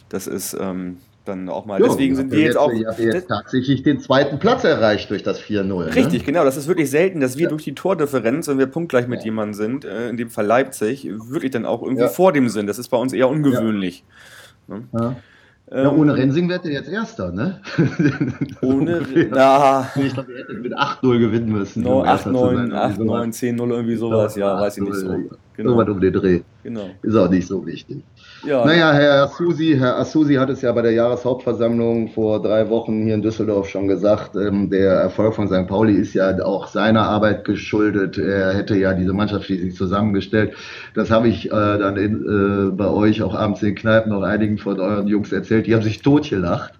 Das 0.09 0.27
ist 0.27 0.57
ähm, 0.59 0.97
dann 1.25 1.49
auch 1.49 1.65
mal. 1.65 1.79
Jo, 1.79 1.87
Deswegen 1.87 2.15
sind 2.15 2.31
wir 2.31 2.39
jetzt, 2.39 2.47
jetzt 2.47 2.57
auch. 2.57 2.71
Ich 2.71 2.85
habe 2.85 3.01
jetzt 3.01 3.27
tatsächlich 3.27 3.83
den 3.83 3.99
zweiten 3.99 4.39
Platz 4.39 4.63
erreicht 4.63 5.09
durch 5.09 5.23
das 5.23 5.41
4-0. 5.41 5.63
Ne? 5.63 5.95
Richtig, 5.95 6.19
ne? 6.19 6.25
genau. 6.25 6.43
Das 6.43 6.57
ist 6.57 6.67
wirklich 6.67 6.89
selten, 6.89 7.19
dass 7.19 7.37
wir 7.37 7.43
ja. 7.43 7.49
durch 7.49 7.63
die 7.63 7.75
Tordifferenz, 7.75 8.47
wenn 8.47 8.59
wir 8.59 8.67
punktgleich 8.67 9.07
mit 9.07 9.19
ja. 9.19 9.25
jemandem 9.25 9.53
sind, 9.53 9.85
äh, 9.85 10.09
in 10.09 10.17
dem 10.17 10.29
Fall 10.29 10.45
Leipzig, 10.45 11.09
wirklich 11.29 11.51
dann 11.51 11.65
auch 11.65 11.81
irgendwie 11.81 12.03
ja. 12.03 12.09
vor 12.09 12.33
dem 12.33 12.49
sind. 12.49 12.67
Das 12.67 12.79
ist 12.79 12.89
bei 12.89 12.97
uns 12.97 13.13
eher 13.13 13.29
ungewöhnlich. 13.29 14.03
Ne? 14.67 14.83
Ja, 15.69 15.91
ohne 15.91 16.13
ähm, 16.13 16.17
Rensing 16.17 16.47
wäre 16.47 16.65
ihr 16.65 16.71
jetzt 16.71 16.87
Erster, 16.87 17.31
ne? 17.33 17.59
Ohne, 18.61 19.01
na. 19.29 19.91
Ich 19.97 20.13
glaube, 20.13 20.31
ihr 20.31 20.39
hättet 20.39 20.63
mit 20.63 20.73
8-0 20.73 21.19
gewinnen 21.19 21.51
müssen. 21.51 21.83
No, 21.83 22.05
8, 22.05 22.27
9, 22.27 22.71
8, 22.71 22.99
9, 22.99 23.33
10, 23.33 23.55
0, 23.55 23.71
irgendwie 23.71 23.95
sowas, 23.97 24.35
ja, 24.37 24.57
weiß 24.61 24.77
ich 24.77 24.83
nicht 24.83 24.95
so. 24.95 25.07
Genau. 25.57 25.71
Irgendwas 25.71 25.89
um 25.89 25.99
den 25.99 26.13
Dreh. 26.13 26.41
genau. 26.63 26.89
ist 27.01 27.15
auch 27.15 27.29
nicht 27.29 27.47
so 27.47 27.65
wichtig. 27.65 28.01
Ja. 28.43 28.65
Naja, 28.65 28.93
Herr 28.93 29.23
Asusi, 29.23 29.75
Herr 29.77 29.97
Asusi 29.97 30.35
hat 30.35 30.49
es 30.49 30.61
ja 30.61 30.71
bei 30.71 30.81
der 30.81 30.91
Jahreshauptversammlung 30.91 32.09
vor 32.09 32.41
drei 32.41 32.69
Wochen 32.69 33.03
hier 33.03 33.15
in 33.15 33.21
Düsseldorf 33.21 33.67
schon 33.69 33.87
gesagt, 33.87 34.35
ähm, 34.35 34.69
der 34.69 34.93
Erfolg 34.93 35.35
von 35.35 35.47
St. 35.47 35.67
Pauli 35.67 35.93
ist 35.93 36.13
ja 36.13 36.37
auch 36.43 36.67
seiner 36.67 37.03
Arbeit 37.03 37.45
geschuldet. 37.45 38.17
Er 38.17 38.53
hätte 38.53 38.77
ja 38.77 38.93
diese 38.93 39.13
Mannschaft 39.13 39.45
schließlich 39.45 39.75
zusammengestellt. 39.75 40.53
Das 40.93 41.09
habe 41.09 41.27
ich 41.27 41.47
äh, 41.47 41.49
dann 41.49 41.97
in, 41.97 42.69
äh, 42.69 42.71
bei 42.71 42.87
euch 42.87 43.23
auch 43.23 43.33
abends 43.33 43.61
in 43.63 43.69
den 43.69 43.75
Kneipen 43.75 44.11
noch 44.11 44.21
einigen 44.21 44.57
von 44.57 44.79
euren 44.79 45.07
Jungs 45.07 45.31
erzählt. 45.31 45.65
Die 45.65 45.73
haben 45.73 45.83
sich 45.83 46.01
totgelacht. 46.01 46.73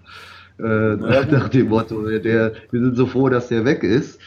Äh, 0.60 0.64
nach 1.32 1.50
dem 1.50 1.70
Motto, 1.70 2.08
der, 2.08 2.54
wir 2.72 2.82
sind 2.82 2.96
so 2.96 3.08
froh, 3.08 3.30
dass 3.30 3.48
der 3.48 3.66
weg 3.66 3.84
ist. 3.84 4.20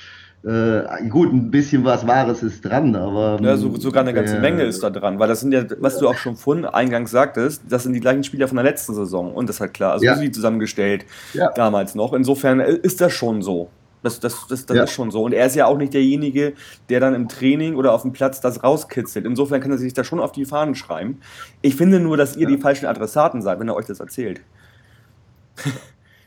Äh, 0.42 1.06
gut, 1.08 1.32
ein 1.32 1.50
bisschen 1.50 1.84
was 1.84 2.06
Wahres 2.06 2.42
ist 2.42 2.64
dran, 2.64 2.96
aber. 2.96 3.38
Ja, 3.42 3.58
so, 3.58 3.76
sogar 3.76 4.02
eine 4.02 4.14
ganze 4.14 4.36
äh, 4.36 4.40
Menge 4.40 4.62
ist 4.62 4.82
da 4.82 4.88
dran, 4.88 5.18
weil 5.18 5.28
das 5.28 5.40
sind 5.40 5.52
ja, 5.52 5.64
was 5.80 5.98
du 5.98 6.08
auch 6.08 6.16
schon 6.16 6.36
vorhin 6.36 6.64
eingangs 6.64 7.10
sagtest, 7.10 7.62
das 7.68 7.82
sind 7.82 7.92
die 7.92 8.00
gleichen 8.00 8.24
Spieler 8.24 8.48
von 8.48 8.56
der 8.56 8.64
letzten 8.64 8.94
Saison 8.94 9.34
und 9.34 9.48
das 9.48 9.56
ist 9.56 9.60
halt 9.60 9.74
klar, 9.74 9.92
also 9.92 10.04
ja. 10.06 10.16
sie 10.16 10.30
zusammengestellt 10.30 11.04
ja. 11.34 11.50
damals 11.52 11.94
noch. 11.94 12.14
Insofern 12.14 12.60
ist 12.60 13.02
das 13.02 13.12
schon 13.12 13.42
so. 13.42 13.68
Das, 14.02 14.18
das, 14.18 14.46
das, 14.48 14.64
das 14.64 14.76
ja. 14.76 14.84
ist 14.84 14.92
schon 14.92 15.10
so. 15.10 15.24
Und 15.24 15.34
er 15.34 15.44
ist 15.44 15.56
ja 15.56 15.66
auch 15.66 15.76
nicht 15.76 15.92
derjenige, 15.92 16.54
der 16.88 17.00
dann 17.00 17.14
im 17.14 17.28
Training 17.28 17.74
oder 17.74 17.92
auf 17.92 18.00
dem 18.00 18.12
Platz 18.12 18.40
das 18.40 18.64
rauskitzelt. 18.64 19.26
Insofern 19.26 19.60
kann 19.60 19.72
er 19.72 19.76
sich 19.76 19.92
da 19.92 20.04
schon 20.04 20.20
auf 20.20 20.32
die 20.32 20.46
Fahnen 20.46 20.74
schreiben. 20.74 21.20
Ich 21.60 21.76
finde 21.76 22.00
nur, 22.00 22.16
dass 22.16 22.34
ihr 22.34 22.46
die 22.46 22.56
falschen 22.56 22.86
Adressaten 22.86 23.42
seid, 23.42 23.60
wenn 23.60 23.68
er 23.68 23.76
euch 23.76 23.84
das 23.84 24.00
erzählt. 24.00 24.40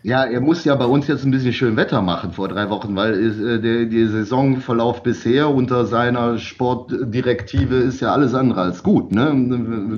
Ja, 0.05 0.25
er 0.25 0.41
muss 0.41 0.65
ja 0.65 0.75
bei 0.75 0.83
uns 0.83 1.07
jetzt 1.07 1.23
ein 1.23 1.31
bisschen 1.31 1.53
schön 1.53 1.77
Wetter 1.77 2.01
machen 2.01 2.33
vor 2.33 2.49
drei 2.49 2.69
Wochen, 2.69 2.93
weil 2.97 3.13
äh, 3.13 3.61
der, 3.61 3.85
der 3.85 4.09
Saisonverlauf 4.09 5.01
bisher 5.01 5.49
unter 5.49 5.85
seiner 5.85 6.37
Sportdirektive 6.37 7.77
ist 7.77 8.01
ja 8.01 8.11
alles 8.11 8.33
andere 8.33 8.59
als 8.59 8.83
gut, 8.83 9.13
ne? 9.13 9.31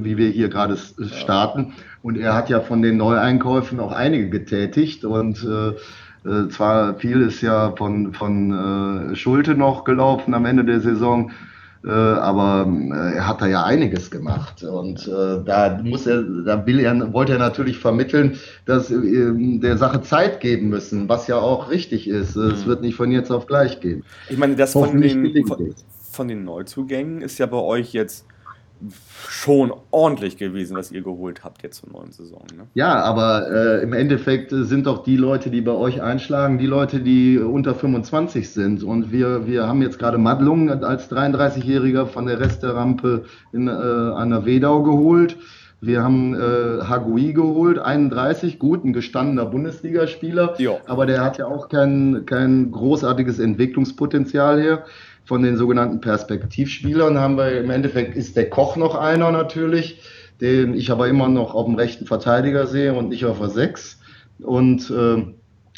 wie 0.04 0.16
wir 0.16 0.30
hier 0.30 0.50
gerade 0.50 0.78
starten. 0.78 1.74
Und 2.04 2.20
er 2.20 2.36
hat 2.36 2.52
ja 2.52 2.60
von 2.60 2.84
den 2.84 2.98
Neueinkäufen 2.98 3.80
auch 3.80 3.92
einige 3.92 4.30
getätigt 4.30 5.06
und 5.06 5.44
äh, 5.44 5.70
äh, 6.30 6.50
zwar 6.50 6.94
viel 7.00 7.22
ist 7.22 7.42
ja 7.42 7.72
von, 7.76 8.14
von 8.14 9.12
äh, 9.12 9.16
Schulte 9.16 9.56
noch 9.56 9.86
gelaufen 9.86 10.36
am 10.36 10.46
Ende 10.46 10.66
der 10.66 10.82
Saison, 10.82 11.32
aber 11.92 12.68
äh, 12.68 13.18
er 13.18 13.28
hat 13.28 13.42
da 13.42 13.48
ja 13.48 13.64
einiges 13.64 14.10
gemacht 14.10 14.64
und 14.64 15.08
äh, 15.08 15.44
da 15.46 15.80
muss 15.84 16.08
er, 16.08 16.24
da 16.24 16.66
will 16.66 16.80
er, 16.80 17.14
wollte 17.14 17.34
er 17.34 17.40
natürlich 17.40 17.78
vermitteln, 17.78 18.40
dass 18.66 18.90
äh, 18.90 19.32
der 19.60 19.78
Sache 19.78 20.02
Zeit 20.02 20.40
geben 20.40 20.70
müssen, 20.70 21.08
was 21.10 21.28
ja 21.28 21.38
auch 21.38 21.70
richtig 21.70 22.08
ist. 22.08 22.36
Es 22.36 22.66
mhm. 22.66 22.70
wird 22.70 22.82
nicht 22.82 22.96
von 22.96 23.12
jetzt 23.12 23.32
auf 23.32 23.46
gleich 23.46 23.80
gehen. 23.82 24.04
Ich 24.30 24.38
meine, 24.38 24.56
das 24.56 24.74
von 24.74 25.00
den, 25.00 25.46
von, 25.46 25.76
von 26.12 26.28
den 26.28 26.44
Neuzugängen 26.44 27.22
ist 27.22 27.38
ja 27.38 27.46
bei 27.46 27.58
euch 27.58 27.94
jetzt 27.94 28.26
schon 29.28 29.74
ordentlich 29.92 30.38
gewesen, 30.38 30.76
was 30.76 30.92
ihr 30.92 31.02
geholt 31.02 31.44
habt 31.44 31.64
jetzt 31.64 31.78
zur 31.78 31.92
neuen 31.92 32.12
Saison. 32.12 32.44
Ne? 32.56 32.68
Ja, 32.74 33.02
aber 33.02 33.50
äh, 33.50 33.84
im 33.84 33.94
Endeffekt 33.94 34.52
sind 34.52 34.86
doch 34.86 35.04
die 35.04 35.18
Leute, 35.18 35.50
die 35.50 35.62
bei 35.62 35.72
euch 35.72 36.02
einschlagen, 36.02 36.58
die 36.58 36.68
Leute, 36.68 37.00
die 37.00 37.40
unter 37.40 37.74
25 37.74 38.50
sind. 38.50 38.84
Und 38.84 39.12
wir, 39.12 39.48
wir 39.48 39.68
haben 39.68 39.82
jetzt 39.82 39.98
gerade 39.98 40.18
Madlung 40.18 40.70
als 40.70 41.10
33-Jähriger 41.12 42.06
von 42.06 42.26
der 42.26 42.40
Rest 42.40 42.64
der 42.64 42.76
Rampe 42.76 43.26
in, 43.52 43.68
äh, 43.68 43.72
der 43.72 44.46
Wedau 44.46 44.84
geholt. 44.84 45.38
Wir 45.86 46.04
haben 46.04 46.34
äh, 46.34 46.84
Hagui 46.84 47.34
geholt, 47.34 47.78
31, 47.78 48.58
gut, 48.58 48.84
ein 48.84 48.94
gestandener 48.94 49.46
Bundesligaspieler, 49.46 50.56
jo. 50.58 50.80
aber 50.88 51.06
der 51.06 51.24
hat 51.24 51.38
ja 51.38 51.46
auch 51.46 51.70
kein, 51.70 52.26
kein 52.26 52.72
großartiges 52.72 53.40
Entwicklungspotenzial 53.40 54.60
hier 54.62 54.84
von 55.26 55.42
den 55.42 55.58
sogenannten 55.58 56.02
Perspektivspielern 56.02 57.20
haben 57.20 57.38
wir 57.38 57.60
im 57.60 57.70
Endeffekt 57.70 58.16
ist 58.16 58.38
der 58.38 58.50
Koch 58.50 58.78
noch 58.78 58.96
einer 58.96 59.32
natürlich, 59.32 60.02
den 60.40 60.74
ich 60.74 60.92
aber 60.92 61.08
immer 61.08 61.28
noch 61.28 61.56
auf 61.56 61.66
dem 61.66 61.76
rechten 61.76 62.06
Verteidiger 62.06 62.68
sehe 62.68 62.94
und 62.94 63.10
nicht 63.10 63.26
auf 63.26 63.40
der 63.40 63.50
6. 63.50 64.00
Und 64.40 64.92
äh, 64.92 65.24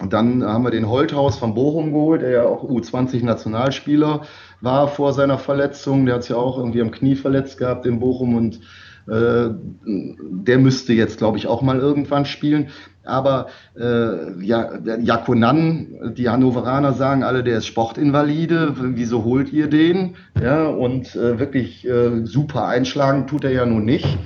dann 0.09 0.43
haben 0.43 0.63
wir 0.63 0.71
den 0.71 0.89
Holthaus 0.89 1.37
von 1.37 1.53
Bochum 1.53 1.91
geholt, 1.91 2.21
der 2.21 2.29
ja 2.29 2.43
auch 2.43 2.63
U20-Nationalspieler 2.63 4.21
war 4.61 4.87
vor 4.87 5.13
seiner 5.13 5.37
Verletzung. 5.37 6.05
Der 6.05 6.15
hat 6.15 6.23
sich 6.23 6.31
ja 6.31 6.37
auch 6.37 6.57
irgendwie 6.57 6.81
am 6.81 6.91
Knie 6.91 7.15
verletzt 7.15 7.57
gehabt 7.57 7.85
in 7.85 7.99
Bochum 7.99 8.35
und 8.35 8.59
äh, 9.07 9.49
der 9.85 10.57
müsste 10.59 10.93
jetzt, 10.93 11.17
glaube 11.17 11.37
ich, 11.37 11.47
auch 11.47 11.61
mal 11.61 11.79
irgendwann 11.79 12.25
spielen. 12.25 12.69
Aber 13.03 13.47
äh, 13.79 14.43
ja, 14.43 14.69
Jakonan, 14.99 16.13
die 16.17 16.27
Hannoveraner 16.29 16.93
sagen 16.93 17.23
alle, 17.23 17.43
der 17.43 17.59
ist 17.59 17.67
Sportinvalide. 17.67 18.75
Wieso 18.77 19.23
holt 19.23 19.53
ihr 19.53 19.67
den? 19.69 20.15
Ja, 20.41 20.67
und 20.67 21.15
äh, 21.15 21.39
wirklich 21.39 21.87
äh, 21.87 22.25
super 22.25 22.67
einschlagen 22.67 23.27
tut 23.27 23.45
er 23.45 23.51
ja 23.51 23.65
nun 23.65 23.85
nicht. 23.85 24.17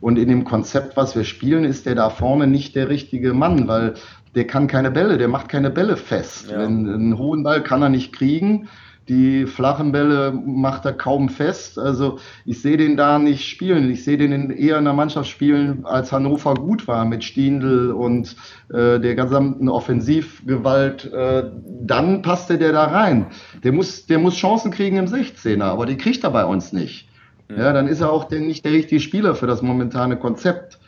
Und 0.00 0.18
in 0.18 0.28
dem 0.28 0.44
Konzept, 0.44 0.96
was 0.96 1.16
wir 1.16 1.24
spielen, 1.24 1.64
ist 1.64 1.86
der 1.86 1.94
da 1.94 2.10
vorne 2.10 2.46
nicht 2.46 2.76
der 2.76 2.88
richtige 2.88 3.34
Mann, 3.34 3.66
weil 3.66 3.94
der 4.34 4.46
kann 4.46 4.68
keine 4.68 4.90
Bälle, 4.90 5.18
der 5.18 5.28
macht 5.28 5.48
keine 5.48 5.70
Bälle 5.70 5.96
fest. 5.96 6.50
Ja. 6.50 6.58
Wenn, 6.58 6.88
einen 6.88 7.18
hohen 7.18 7.42
Ball 7.42 7.62
kann 7.62 7.82
er 7.82 7.88
nicht 7.88 8.12
kriegen. 8.12 8.68
Die 9.08 9.46
flachen 9.46 9.92
Bälle 9.92 10.32
macht 10.32 10.84
er 10.84 10.92
kaum 10.92 11.28
fest. 11.28 11.78
Also 11.78 12.18
ich 12.44 12.60
sehe 12.60 12.76
den 12.76 12.96
da 12.96 13.18
nicht 13.18 13.48
spielen. 13.48 13.90
Ich 13.90 14.04
sehe 14.04 14.18
den 14.18 14.50
eher 14.50 14.78
in 14.78 14.84
der 14.84 14.92
Mannschaft 14.92 15.30
spielen, 15.30 15.86
als 15.86 16.12
Hannover 16.12 16.54
gut 16.54 16.86
war 16.86 17.04
mit 17.04 17.24
Stiendl 17.24 17.90
und 17.90 18.36
äh, 18.68 19.00
der 19.00 19.14
gesamten 19.14 19.68
Offensivgewalt. 19.68 21.10
Äh, 21.12 21.50
dann 21.80 22.22
passte 22.22 22.58
der 22.58 22.72
da 22.72 22.84
rein. 22.84 23.26
Der 23.64 23.72
muss, 23.72 24.06
der 24.06 24.18
muss 24.18 24.34
Chancen 24.34 24.70
kriegen 24.70 24.96
im 24.96 25.06
16er, 25.06 25.62
aber 25.64 25.86
die 25.86 25.96
kriegt 25.96 26.24
er 26.24 26.30
bei 26.30 26.44
uns 26.44 26.72
nicht. 26.72 27.08
Ja, 27.50 27.72
dann 27.72 27.88
ist 27.88 28.00
er 28.00 28.12
auch 28.12 28.24
der, 28.24 28.40
nicht 28.40 28.64
der 28.64 28.72
richtige 28.72 29.00
Spieler 29.00 29.34
für 29.34 29.46
das 29.46 29.62
momentane 29.62 30.18
Konzept. 30.18 30.78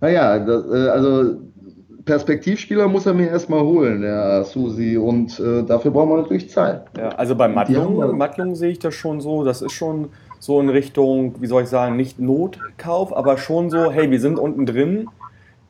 Naja, 0.00 0.38
das, 0.38 0.64
äh, 0.66 0.88
also 0.90 1.40
Perspektivspieler 2.08 2.88
muss 2.88 3.04
er 3.04 3.12
mir 3.12 3.28
erstmal 3.28 3.60
holen, 3.60 4.00
der 4.00 4.42
Susi. 4.44 4.96
Und 4.96 5.38
äh, 5.38 5.62
dafür 5.62 5.90
brauchen 5.90 6.08
wir 6.08 6.16
natürlich 6.16 6.48
Zeit. 6.48 6.86
Ja, 6.96 7.10
also 7.10 7.36
bei 7.36 7.48
Mattlung, 7.48 8.16
Mattlung 8.16 8.54
sehe 8.54 8.70
ich 8.70 8.78
das 8.78 8.94
schon 8.94 9.20
so. 9.20 9.44
Das 9.44 9.60
ist 9.60 9.72
schon 9.72 10.08
so 10.38 10.58
in 10.58 10.70
Richtung, 10.70 11.34
wie 11.40 11.46
soll 11.46 11.64
ich 11.64 11.68
sagen, 11.68 11.96
nicht 11.96 12.18
Notkauf, 12.18 13.14
aber 13.14 13.36
schon 13.36 13.68
so, 13.68 13.90
hey, 13.90 14.10
wir 14.10 14.20
sind 14.20 14.38
unten 14.38 14.64
drin. 14.64 15.08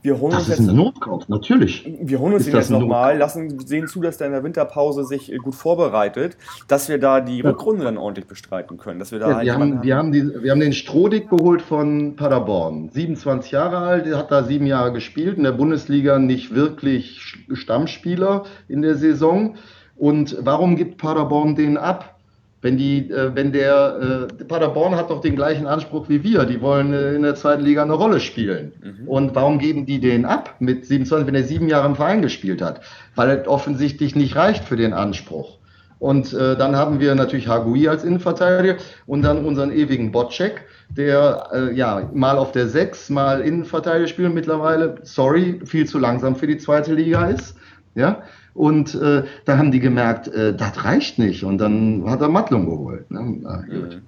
Wir 0.00 0.20
holen 0.20 0.30
das 0.30 0.42
uns 0.42 0.48
ist 0.50 0.58
jetzt, 0.60 0.68
ein 0.68 0.76
Notkauf, 0.76 1.28
natürlich. 1.28 1.90
Wir 2.00 2.20
holen 2.20 2.34
uns 2.34 2.46
ist 2.46 2.52
jetzt 2.52 2.70
nochmal, 2.70 3.18
lassen, 3.18 3.58
sehen 3.66 3.88
zu, 3.88 4.00
dass 4.00 4.16
der 4.16 4.28
in 4.28 4.32
der 4.32 4.44
Winterpause 4.44 5.04
sich 5.04 5.32
äh, 5.32 5.36
gut 5.38 5.56
vorbereitet, 5.56 6.36
dass 6.68 6.88
wir 6.88 6.98
da 6.98 7.20
die 7.20 7.38
ja. 7.38 7.50
Rückrunde 7.50 7.84
dann 7.84 7.98
ordentlich 7.98 8.26
bestreiten 8.26 8.78
können. 8.78 9.00
Dass 9.00 9.10
wir, 9.10 9.18
da 9.18 9.28
ja, 9.28 9.36
halt 9.36 9.46
wir, 9.46 9.54
haben, 9.54 9.82
wir, 9.82 9.96
haben 9.96 10.12
die, 10.12 10.42
wir 10.42 10.52
haben 10.52 10.60
den 10.60 10.72
Strodig 10.72 11.28
geholt 11.28 11.62
von 11.62 12.14
Paderborn. 12.14 12.90
27 12.90 13.50
Jahre 13.50 13.78
alt, 13.78 14.06
hat 14.14 14.30
da 14.30 14.44
sieben 14.44 14.66
Jahre 14.66 14.92
gespielt, 14.92 15.36
in 15.36 15.42
der 15.42 15.52
Bundesliga 15.52 16.18
nicht 16.20 16.54
wirklich 16.54 17.36
Stammspieler 17.52 18.44
in 18.68 18.82
der 18.82 18.94
Saison. 18.94 19.56
Und 19.96 20.36
warum 20.40 20.76
gibt 20.76 20.98
Paderborn 20.98 21.56
den 21.56 21.76
ab? 21.76 22.17
Wenn 22.60 22.76
die, 22.76 23.10
äh, 23.10 23.34
wenn 23.34 23.52
der 23.52 24.28
äh, 24.40 24.44
Paderborn 24.44 24.96
hat 24.96 25.10
doch 25.10 25.20
den 25.20 25.36
gleichen 25.36 25.66
Anspruch 25.66 26.08
wie 26.08 26.24
wir, 26.24 26.44
die 26.44 26.60
wollen 26.60 26.92
äh, 26.92 27.14
in 27.14 27.22
der 27.22 27.36
zweiten 27.36 27.62
Liga 27.62 27.82
eine 27.82 27.92
Rolle 27.92 28.18
spielen. 28.18 28.72
Mhm. 28.82 29.08
Und 29.08 29.34
warum 29.34 29.58
geben 29.58 29.86
die 29.86 30.00
den 30.00 30.24
ab 30.24 30.56
mit 30.58 30.84
27, 30.84 31.26
wenn 31.26 31.36
er 31.36 31.44
sieben 31.44 31.68
Jahre 31.68 31.86
im 31.86 31.94
Verein 31.94 32.20
gespielt 32.20 32.60
hat? 32.60 32.80
Weil 33.14 33.30
er 33.30 33.48
offensichtlich 33.48 34.16
nicht 34.16 34.34
reicht 34.34 34.64
für 34.64 34.76
den 34.76 34.92
Anspruch. 34.92 35.58
Und 35.98 36.32
äh, 36.32 36.56
dann 36.56 36.76
haben 36.76 37.00
wir 37.00 37.14
natürlich 37.14 37.48
Hagui 37.48 37.88
als 37.88 38.04
Innenverteidiger 38.04 38.76
und 39.06 39.22
dann 39.22 39.44
unseren 39.44 39.72
ewigen 39.72 40.12
Botcheck, 40.12 40.64
der 40.90 41.48
äh, 41.52 41.74
ja 41.74 42.08
mal 42.12 42.38
auf 42.38 42.52
der 42.52 42.68
6, 42.68 43.10
mal 43.10 43.40
Innenverteidiger 43.40 44.06
spielt 44.06 44.34
mittlerweile, 44.34 44.96
sorry, 45.02 45.60
viel 45.64 45.86
zu 45.86 45.98
langsam 45.98 46.36
für 46.36 46.46
die 46.46 46.58
zweite 46.58 46.94
Liga 46.94 47.26
ist. 47.26 47.56
Ja, 47.94 48.22
und 48.54 48.94
äh, 48.94 49.24
da 49.44 49.58
haben 49.58 49.70
die 49.70 49.80
gemerkt, 49.80 50.28
äh, 50.28 50.54
das 50.54 50.84
reicht 50.84 51.18
nicht. 51.18 51.44
Und 51.44 51.58
dann 51.58 52.04
hat 52.06 52.20
er 52.20 52.28
Mattlung 52.28 52.66
geholt. 52.66 53.10
Ne? 53.10 53.38
Na, 53.40 53.62
gut. 53.62 53.96
Mhm. 53.96 54.02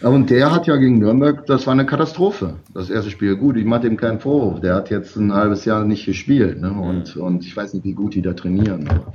Und 0.00 0.30
der 0.30 0.52
hat 0.52 0.68
ja 0.68 0.76
gegen 0.76 0.98
Nürnberg, 1.00 1.44
das 1.46 1.66
war 1.66 1.72
eine 1.72 1.84
Katastrophe, 1.84 2.54
das 2.72 2.88
erste 2.88 3.10
Spiel. 3.10 3.36
Gut, 3.36 3.56
ich 3.56 3.64
mache 3.64 3.88
ihm 3.88 3.96
keinen 3.96 4.20
Vorwurf. 4.20 4.60
Der 4.60 4.76
hat 4.76 4.90
jetzt 4.90 5.16
ein 5.16 5.32
halbes 5.32 5.64
Jahr 5.64 5.84
nicht 5.84 6.06
gespielt. 6.06 6.60
Ne? 6.60 6.70
Und, 6.70 7.16
mhm. 7.16 7.22
und 7.22 7.44
ich 7.44 7.56
weiß 7.56 7.74
nicht, 7.74 7.84
wie 7.84 7.94
gut 7.94 8.14
die 8.14 8.22
da 8.22 8.32
trainieren. 8.32 8.88
Aber 8.88 9.12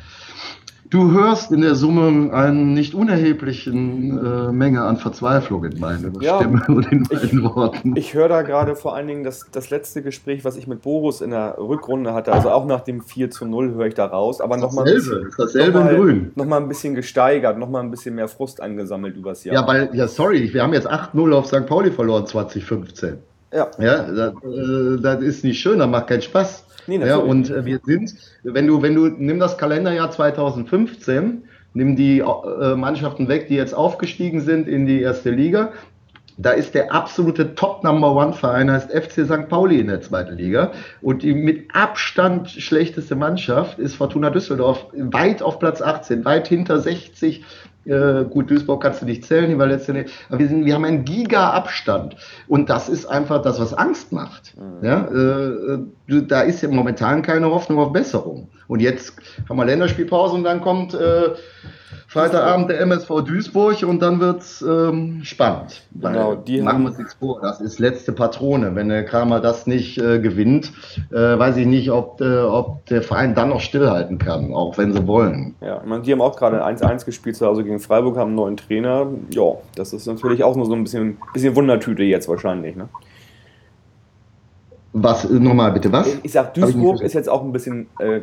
Du 0.94 1.12
hörst 1.12 1.52
in 1.52 1.62
der 1.62 1.74
Summe 1.74 2.32
eine 2.32 2.54
nicht 2.54 2.94
unerheblichen 2.94 4.24
äh, 4.24 4.52
Menge 4.52 4.84
an 4.84 4.98
Verzweiflung 4.98 5.64
in 5.64 5.80
meiner 5.80 6.12
ja, 6.22 6.38
Stimme 6.38 6.62
und 6.68 6.92
in 6.92 7.08
meinen 7.12 7.24
ich, 7.24 7.44
Worten. 7.44 7.96
Ich 7.96 8.14
höre 8.14 8.30
da 8.30 8.44
gerade 8.44 8.76
vor 8.76 8.96
allen 8.96 9.08
Dingen 9.08 9.24
das, 9.24 9.48
das 9.52 9.72
letzte 9.72 10.04
Gespräch, 10.04 10.46
was 10.46 10.56
ich 10.56 10.68
mit 10.68 10.84
Boris 10.84 11.22
in 11.22 11.32
der 11.32 11.58
Rückrunde 11.58 12.14
hatte, 12.14 12.32
also 12.32 12.52
auch 12.52 12.68
nach 12.68 12.82
dem 12.82 13.02
4 13.02 13.32
zu 13.32 13.48
0 13.48 13.74
höre 13.74 13.88
ich 13.88 13.96
da 13.96 14.06
raus, 14.06 14.40
aber 14.40 14.56
nochmal 14.58 14.86
dasselbe, 14.86 15.32
dasselbe 15.36 15.80
noch 15.80 15.90
in 15.90 15.96
grün. 15.96 16.32
Nochmal 16.36 16.62
ein 16.62 16.68
bisschen 16.68 16.94
gesteigert, 16.94 17.58
nochmal 17.58 17.82
ein 17.82 17.90
bisschen 17.90 18.14
mehr 18.14 18.28
Frust 18.28 18.62
angesammelt 18.62 19.18
übers 19.18 19.44
Jahr. 19.46 19.56
Ja, 19.56 19.68
weil, 19.68 19.90
ja, 19.94 20.08
sorry, 20.08 20.54
wir 20.54 20.62
haben 20.62 20.74
jetzt 20.74 20.88
8-0 20.88 21.34
auf 21.34 21.48
St. 21.48 21.66
Pauli 21.66 21.90
verloren 21.90 22.28
2015. 22.28 23.18
Ja. 23.52 23.72
Ja, 23.80 24.04
das, 24.04 24.34
äh, 24.44 25.02
das 25.02 25.24
ist 25.24 25.44
nicht 25.44 25.60
schön, 25.60 25.80
das 25.80 25.90
macht 25.90 26.06
keinen 26.06 26.22
Spaß. 26.22 26.66
Nee, 26.88 27.00
ja, 27.00 27.18
und 27.18 27.50
äh, 27.50 27.66
wir 27.66 27.80
sind, 27.84 28.14
wenn 28.44 28.68
du, 28.68 28.82
wenn 28.82 28.96
du, 28.96 29.08
nimm 29.08 29.40
das 29.40 29.58
Kalenderjahr 29.58 30.12
2015, 30.12 31.44
nimm 31.74 31.96
die 31.96 32.20
äh, 32.20 32.76
Mannschaften 32.76 33.28
weg, 33.28 33.48
die 33.48 33.56
jetzt 33.56 33.74
aufgestiegen 33.74 34.42
sind 34.42 34.68
in 34.68 34.86
die 34.86 35.02
erste 35.02 35.32
Liga. 35.32 35.72
da 36.38 36.52
ist 36.52 36.74
der 36.74 36.92
absolute 36.92 37.54
Top-Number-One-Verein, 37.56 38.72
heißt 38.72 38.92
FC 38.92 39.26
St. 39.26 39.50
Pauli 39.50 39.80
in 39.80 39.88
der 39.88 40.02
zweiten 40.02 40.36
Liga. 40.36 40.72
Und 41.02 41.24
die 41.24 41.34
mit 41.34 41.76
Abstand 41.76 42.50
schlechteste 42.50 43.16
Mannschaft 43.16 43.78
ist 43.80 43.96
Fortuna 43.96 44.30
Düsseldorf, 44.30 44.88
weit 44.94 45.42
auf 45.44 45.60
Platz 45.60 45.82
18, 45.82 46.26
weit 46.26 46.48
hinter 46.48 46.80
60. 46.80 47.44
Äh, 47.86 48.24
gut, 48.26 48.50
Duisburg 48.50 48.82
kannst 48.82 49.02
du 49.02 49.06
nicht 49.06 49.26
zählen, 49.26 49.50
die 49.50 49.58
war 49.58 49.68
letzte 49.68 49.94
nicht. 49.94 50.14
Aber 50.30 50.40
wir, 50.40 50.48
sind, 50.48 50.66
wir 50.66 50.74
haben 50.74 50.86
einen 50.86 51.06
Giga-Abstand. 51.06 52.16
Und 52.48 52.70
das 52.70 52.90
ist 52.90 53.06
einfach 53.06 53.42
das, 53.42 53.60
was 53.60 53.74
Angst 53.74 54.12
macht. 54.12 54.56
Mhm. 54.58 54.86
Ja, 54.86 55.08
äh, 55.08 56.22
da 56.28 56.42
ist 56.42 56.62
ja 56.62 56.70
momentan 56.70 57.22
keine 57.22 57.50
Hoffnung 57.50 57.80
auf 57.80 57.92
Besserung. 57.92 58.50
Und 58.68 58.80
jetzt 58.80 59.16
haben 59.50 59.58
wir 59.58 59.66
Länderspielpause 59.66 60.36
und 60.36 60.44
dann 60.44 60.62
kommt 60.62 60.94
äh, 60.94 61.30
Freitagabend 62.14 62.70
der 62.70 62.80
MSV 62.82 63.22
Duisburg 63.26 63.82
und 63.82 64.00
dann 64.00 64.20
wird's 64.20 64.62
ähm, 64.62 65.22
spannend. 65.24 65.82
Genau, 66.00 66.36
die 66.36 66.62
machen 66.62 66.84
wir 66.84 66.90
uns 66.90 67.00
nichts 67.00 67.16
vor. 67.16 67.42
Das 67.42 67.60
ist 67.60 67.80
letzte 67.80 68.12
Patrone. 68.12 68.76
Wenn 68.76 68.90
der 68.90 69.04
Kramer 69.04 69.40
das 69.40 69.66
nicht 69.66 69.98
äh, 69.98 70.20
gewinnt, 70.20 70.72
äh, 71.12 71.16
weiß 71.16 71.58
ich 71.58 71.66
nicht, 71.66 71.90
ob, 71.90 72.22
äh, 72.22 72.42
ob 72.42 72.86
der 72.86 73.02
Verein 73.02 73.34
dann 73.34 73.50
noch 73.50 73.62
stillhalten 73.62 74.20
kann, 74.20 74.54
auch 74.54 74.78
wenn 74.78 74.94
sie 74.94 75.08
wollen. 75.08 75.56
Ja, 75.62 75.82
ich 75.82 75.90
meine, 75.90 76.04
die 76.04 76.12
haben 76.12 76.22
auch 76.22 76.36
gerade 76.36 76.64
1-1 76.64 77.04
gespielt 77.04 77.36
zu 77.36 77.48
Hause 77.48 77.64
gegen 77.64 77.73
Freiburg, 77.80 78.18
haben 78.18 78.30
einen 78.30 78.36
neuen 78.36 78.58
Trainer. 78.58 79.08
Ja, 79.30 79.56
das 79.76 79.94
ist 79.94 80.06
natürlich 80.08 80.44
auch 80.44 80.56
nur 80.56 80.66
so 80.66 80.74
ein 80.74 80.84
bisschen, 80.84 81.18
bisschen 81.34 81.56
Wundertüte 81.56 82.04
jetzt 82.04 82.28
wahrscheinlich. 82.28 82.76
Ne? 82.76 82.90
Was, 84.94 85.30
nochmal 85.30 85.72
bitte, 85.72 85.92
was? 85.92 86.20
Ich 86.24 86.32
sag, 86.32 86.54
Duisburg 86.54 87.02
ist 87.02 87.14
jetzt 87.14 87.28
auch 87.28 87.44
ein 87.44 87.52
bisschen 87.52 87.88
äh, 88.00 88.22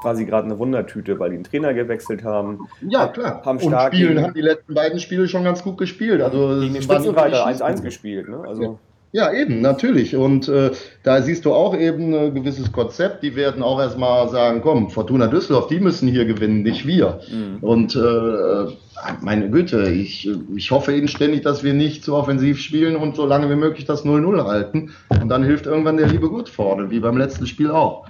quasi 0.00 0.24
gerade 0.24 0.46
eine 0.46 0.58
Wundertüte, 0.58 1.18
weil 1.18 1.30
die 1.30 1.36
einen 1.36 1.44
Trainer 1.44 1.74
gewechselt 1.74 2.24
haben. 2.24 2.66
Ja, 2.80 3.06
klar. 3.06 3.42
Haben 3.44 3.60
stark 3.60 3.92
und 3.92 3.96
spielen, 3.96 4.14
gegen, 4.14 4.22
haben 4.24 4.34
die 4.34 4.40
letzten 4.40 4.74
beiden 4.74 4.98
Spiele 4.98 5.28
schon 5.28 5.44
ganz 5.44 5.62
gut 5.62 5.78
gespielt. 5.78 6.20
Also 6.20 6.60
gegen 6.60 6.74
den 6.74 6.82
Spitzenreiter 6.82 7.46
1-1 7.46 7.82
gespielt. 7.82 8.28
Ne? 8.28 8.42
Also, 8.46 8.62
ja. 8.62 8.78
Ja. 9.12 9.32
eben, 9.32 9.60
natürlich. 9.60 10.16
Und 10.16 10.48
äh, 10.48 10.70
da 11.02 11.22
siehst 11.22 11.44
du 11.44 11.52
auch 11.52 11.76
eben 11.76 12.14
ein 12.14 12.34
gewisses 12.34 12.72
Konzept. 12.72 13.22
Die 13.22 13.36
werden 13.36 13.62
auch 13.62 13.80
erstmal 13.80 14.28
sagen, 14.28 14.60
komm, 14.62 14.90
Fortuna 14.90 15.26
Düsseldorf, 15.26 15.68
die 15.68 15.80
müssen 15.80 16.08
hier 16.08 16.24
gewinnen, 16.24 16.62
nicht 16.62 16.86
wir. 16.86 17.20
Mhm. 17.30 17.58
Und 17.60 17.94
äh, 17.94 18.72
meine 19.20 19.50
Güte, 19.50 19.90
ich, 19.90 20.28
ich 20.56 20.70
hoffe 20.70 20.92
inständig, 20.92 21.42
dass 21.42 21.62
wir 21.62 21.74
nicht 21.74 22.04
zu 22.04 22.14
offensiv 22.14 22.60
spielen 22.60 22.96
und 22.96 23.16
so 23.16 23.26
lange 23.26 23.50
wie 23.50 23.56
möglich 23.56 23.84
das 23.84 24.04
0-0 24.04 24.44
halten. 24.44 24.92
Und 25.08 25.28
dann 25.28 25.44
hilft 25.44 25.66
irgendwann 25.66 25.96
der 25.96 26.08
liebe 26.08 26.28
Gott 26.28 26.48
vorne, 26.48 26.90
wie 26.90 27.00
beim 27.00 27.16
letzten 27.16 27.46
Spiel 27.46 27.70
auch. 27.70 28.06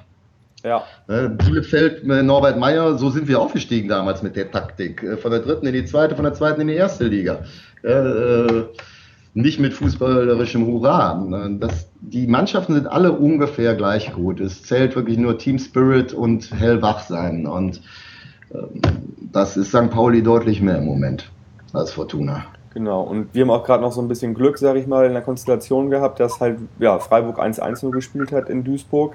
Ja. 0.65 0.85
Äh, 1.09 1.29
Bielefeld, 1.29 2.09
äh, 2.09 2.23
Norbert 2.23 2.59
Meyer, 2.59 2.97
so 2.97 3.11
sind 3.11 3.27
wir 3.27 3.41
aufgestiegen 3.41 3.89
damals 3.89 4.23
mit 4.23 4.37
der 4.37 4.51
Taktik. 4.51 5.03
Äh, 5.03 5.17
von 5.17 5.31
der 5.33 5.41
dritten 5.41 5.67
in 5.67 5.73
die 5.73 5.85
zweite, 5.85 6.15
von 6.15 6.25
der 6.25 6.35
zweiten 6.35 6.61
in 6.61 6.69
die 6.69 6.75
erste 6.75 7.05
Liga. 7.05 7.45
Äh, 7.83 8.65
nicht 9.35 9.59
mit 9.59 9.73
fußballerischem 9.73 10.67
Hurra. 10.67 11.15
Ne? 11.15 11.57
Das, 11.59 11.89
die 12.01 12.27
Mannschaften 12.27 12.75
sind 12.75 12.87
alle 12.87 13.13
ungefähr 13.13 13.75
gleich 13.75 14.13
gut. 14.13 14.41
Es 14.41 14.63
zählt 14.63 14.95
wirklich 14.95 15.19
nur 15.19 15.39
Team 15.39 15.59
Spirit 15.59 16.13
und 16.13 16.53
hellwach 16.53 17.01
sein. 17.01 17.47
Und 17.47 17.81
ähm, 18.53 18.81
das 19.33 19.57
ist 19.57 19.69
St. 19.69 19.91
Pauli 19.91 20.23
deutlich 20.23 20.61
mehr 20.61 20.79
im 20.79 20.85
Moment 20.85 21.31
als 21.73 21.93
Fortuna. 21.93 22.45
Genau, 22.75 23.03
und 23.03 23.35
wir 23.35 23.43
haben 23.43 23.51
auch 23.51 23.65
gerade 23.65 23.83
noch 23.83 23.93
so 23.93 24.01
ein 24.01 24.09
bisschen 24.09 24.33
Glück, 24.33 24.57
sage 24.57 24.79
ich 24.79 24.87
mal, 24.87 25.05
in 25.05 25.13
der 25.13 25.21
Konstellation 25.21 25.91
gehabt, 25.91 26.21
dass 26.21 26.41
halt 26.41 26.59
ja, 26.79 26.99
Freiburg 26.99 27.39
1-1 27.39 27.83
nur 27.83 27.93
gespielt 27.93 28.33
hat 28.33 28.49
in 28.49 28.65
Duisburg. 28.65 29.15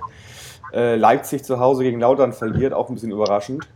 Äh, 0.74 0.96
Leipzig 0.96 1.44
zu 1.44 1.60
Hause 1.60 1.84
gegen 1.84 2.00
Lautern 2.00 2.34
verliert, 2.34 2.74
auch 2.74 2.90
ein 2.90 2.96
bisschen 2.96 3.12
überraschend. 3.12 3.68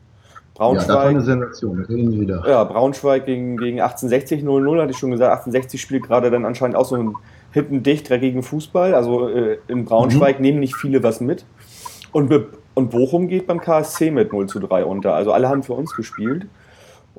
Braunschweig, 0.55 0.87
ja, 0.87 0.93
das 0.93 1.03
war 1.03 1.09
eine 1.09 1.21
Sensation, 1.21 1.87
wieder. 2.19 2.43
Ja, 2.47 2.63
Braunschweig 2.65 3.25
gegen, 3.25 3.57
gegen 3.57 3.79
1860 3.79 4.43
0-0, 4.43 4.81
hatte 4.81 4.91
ich 4.91 4.97
schon 4.97 5.11
gesagt. 5.11 5.31
1860 5.31 5.81
spielt 5.81 6.03
gerade 6.03 6.29
dann 6.29 6.45
anscheinend 6.45 6.75
auch 6.75 6.85
so 6.85 6.95
einen 6.95 7.15
hippen, 7.51 7.83
dicht, 7.83 8.09
dreckigen 8.09 8.43
Fußball. 8.43 8.93
Also 8.93 9.29
äh, 9.29 9.57
in 9.67 9.85
Braunschweig 9.85 10.39
mhm. 10.39 10.45
nehmen 10.45 10.59
nicht 10.59 10.75
viele 10.75 11.03
was 11.03 11.21
mit. 11.21 11.45
Und, 12.11 12.31
und 12.73 12.91
Bochum 12.91 13.27
geht 13.27 13.47
beim 13.47 13.61
KSC 13.61 14.11
mit 14.11 14.33
0 14.33 14.47
zu 14.47 14.59
3 14.59 14.85
unter. 14.85 15.13
Also 15.15 15.31
alle 15.31 15.47
haben 15.47 15.63
für 15.63 15.73
uns 15.73 15.95
gespielt. 15.95 16.45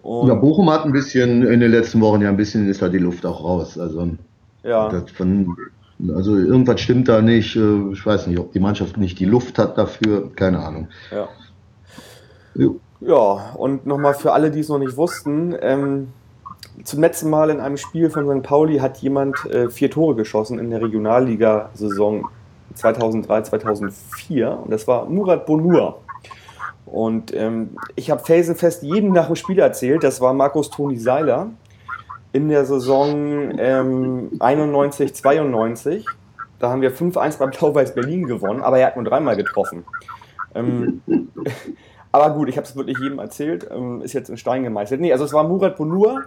Und 0.02 0.28
ja, 0.28 0.34
Bochum 0.34 0.68
hat 0.70 0.84
ein 0.84 0.92
bisschen 0.92 1.46
in 1.46 1.60
den 1.60 1.70
letzten 1.70 2.00
Wochen 2.00 2.20
ja 2.20 2.28
ein 2.28 2.36
bisschen 2.36 2.68
ist 2.68 2.82
da 2.82 2.88
die 2.88 2.98
Luft 2.98 3.24
auch 3.24 3.42
raus. 3.42 3.78
Also 3.78 4.10
ja. 4.62 4.90
von, 5.16 5.56
also 6.14 6.36
irgendwas 6.36 6.80
stimmt 6.80 7.08
da 7.08 7.22
nicht. 7.22 7.56
Äh, 7.56 7.92
ich 7.92 8.04
weiß 8.04 8.26
nicht, 8.26 8.38
ob 8.38 8.52
die 8.52 8.60
Mannschaft 8.60 8.96
nicht 8.96 9.18
die 9.18 9.24
Luft 9.24 9.58
hat 9.58 9.78
dafür. 9.78 10.30
Keine 10.34 10.58
Ahnung. 10.58 10.88
Ja. 11.10 11.28
Jo. 12.54 12.80
Ja, 13.04 13.52
und 13.56 13.84
nochmal 13.84 14.14
für 14.14 14.32
alle, 14.32 14.50
die 14.52 14.60
es 14.60 14.68
noch 14.68 14.78
nicht 14.78 14.96
wussten, 14.96 15.56
ähm, 15.60 16.12
zum 16.84 17.00
letzten 17.00 17.30
Mal 17.30 17.50
in 17.50 17.58
einem 17.58 17.76
Spiel 17.76 18.10
von 18.10 18.26
St. 18.26 18.46
Pauli 18.46 18.78
hat 18.78 18.98
jemand 18.98 19.44
äh, 19.46 19.68
vier 19.70 19.90
Tore 19.90 20.14
geschossen 20.14 20.58
in 20.60 20.70
der 20.70 20.80
Regionalliga-Saison 20.80 22.28
2003, 22.74 23.42
2004 23.42 24.58
und 24.64 24.70
das 24.70 24.86
war 24.86 25.06
Murat 25.06 25.46
Bonur. 25.46 26.00
Und 26.86 27.34
ähm, 27.34 27.70
ich 27.96 28.10
habe 28.10 28.22
felsenfest 28.22 28.84
jeden 28.84 29.12
nach 29.12 29.26
dem 29.26 29.36
Spiel 29.36 29.58
erzählt, 29.58 30.04
das 30.04 30.20
war 30.20 30.32
Markus 30.32 30.70
Toni 30.70 30.96
Seiler 30.96 31.50
in 32.32 32.48
der 32.48 32.64
Saison 32.64 33.58
ähm, 33.58 34.30
91, 34.38 35.14
92. 35.14 36.06
Da 36.60 36.70
haben 36.70 36.82
wir 36.82 36.94
5-1 36.94 37.38
beim 37.38 37.50
Blau-Weiß 37.50 37.94
Berlin 37.94 38.26
gewonnen, 38.26 38.62
aber 38.62 38.78
er 38.78 38.86
hat 38.86 38.96
nur 38.96 39.04
dreimal 39.04 39.36
getroffen. 39.36 39.84
Ähm, 40.54 41.02
aber 42.12 42.34
gut, 42.34 42.48
ich 42.48 42.56
habe 42.56 42.66
es 42.66 42.76
wirklich 42.76 42.98
jedem 42.98 43.18
erzählt, 43.18 43.66
ähm, 43.70 44.02
ist 44.02 44.12
jetzt 44.12 44.28
in 44.30 44.36
Stein 44.36 44.62
gemeißelt. 44.62 45.00
Nee, 45.00 45.12
also 45.12 45.24
es 45.24 45.32
war 45.32 45.44
Murat 45.44 45.76
Bonur 45.76 46.24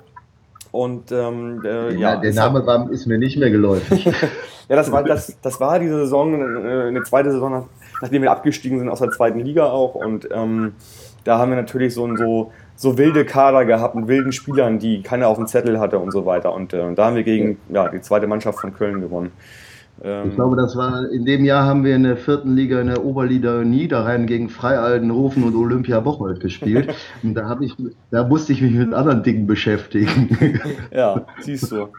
und 0.71 1.11
ähm, 1.11 1.61
äh, 1.63 1.93
ja, 1.93 2.13
ja, 2.13 2.15
der 2.17 2.33
Name 2.33 2.65
war, 2.65 2.89
ist 2.91 3.05
mir 3.05 3.17
nicht 3.17 3.37
mehr 3.37 3.51
geläufig. 3.51 4.05
ja, 4.69 4.75
das 4.75 4.91
war, 4.91 5.03
das, 5.03 5.37
das 5.41 5.59
war 5.59 5.79
diese 5.79 5.95
Saison, 5.99 6.33
äh, 6.65 6.87
eine 6.87 7.03
zweite 7.03 7.31
Saison, 7.31 7.69
nachdem 8.01 8.23
wir 8.23 8.31
abgestiegen 8.31 8.79
sind 8.79 8.89
aus 8.89 8.99
der 8.99 9.11
zweiten 9.11 9.39
Liga 9.39 9.67
auch 9.67 9.95
und 9.95 10.27
ähm, 10.31 10.73
da 11.23 11.37
haben 11.37 11.51
wir 11.51 11.55
natürlich 11.55 11.93
so 11.93 12.05
ein 12.05 12.17
so 12.17 12.51
so 12.75 12.97
wilde 12.97 13.25
Kader 13.25 13.65
gehabt 13.65 13.95
mit 13.95 14.07
wilden 14.07 14.31
Spielern, 14.31 14.79
die 14.79 15.01
keiner 15.01 15.29
auf 15.29 15.37
dem 15.37 15.47
Zettel 15.47 15.79
hatte 15.79 15.97
und 15.97 16.11
so 16.11 16.25
weiter. 16.25 16.53
Und 16.53 16.73
äh, 16.73 16.93
da 16.93 17.05
haben 17.05 17.15
wir 17.15 17.23
gegen 17.23 17.57
ja, 17.69 17.87
die 17.89 18.01
zweite 18.01 18.27
Mannschaft 18.27 18.59
von 18.59 18.73
Köln 18.73 19.01
gewonnen. 19.01 19.31
Ähm, 20.03 20.29
ich 20.29 20.35
glaube, 20.35 20.55
das 20.55 20.75
war 20.75 21.09
in 21.09 21.25
dem 21.25 21.45
Jahr 21.45 21.65
haben 21.65 21.83
wir 21.83 21.95
in 21.95 22.03
der 22.03 22.17
vierten 22.17 22.55
Liga 22.55 22.81
in 22.81 22.87
der 22.87 23.03
Oberliga 23.03 23.63
Niederrhein 23.63 24.27
gegen 24.27 24.49
Freialtenhofen 24.49 25.43
und 25.43 25.55
Olympia 25.55 25.99
Bocholt 25.99 26.39
gespielt. 26.39 26.93
und 27.23 27.33
da 27.33 27.47
habe 27.47 27.65
ich, 27.65 27.75
da 28.11 28.27
musste 28.27 28.53
ich 28.53 28.61
mich 28.61 28.73
mit 28.73 28.93
anderen 28.93 29.23
Dingen 29.23 29.47
beschäftigen. 29.47 30.61
ja, 30.91 31.25
siehst 31.39 31.71
du. 31.71 31.89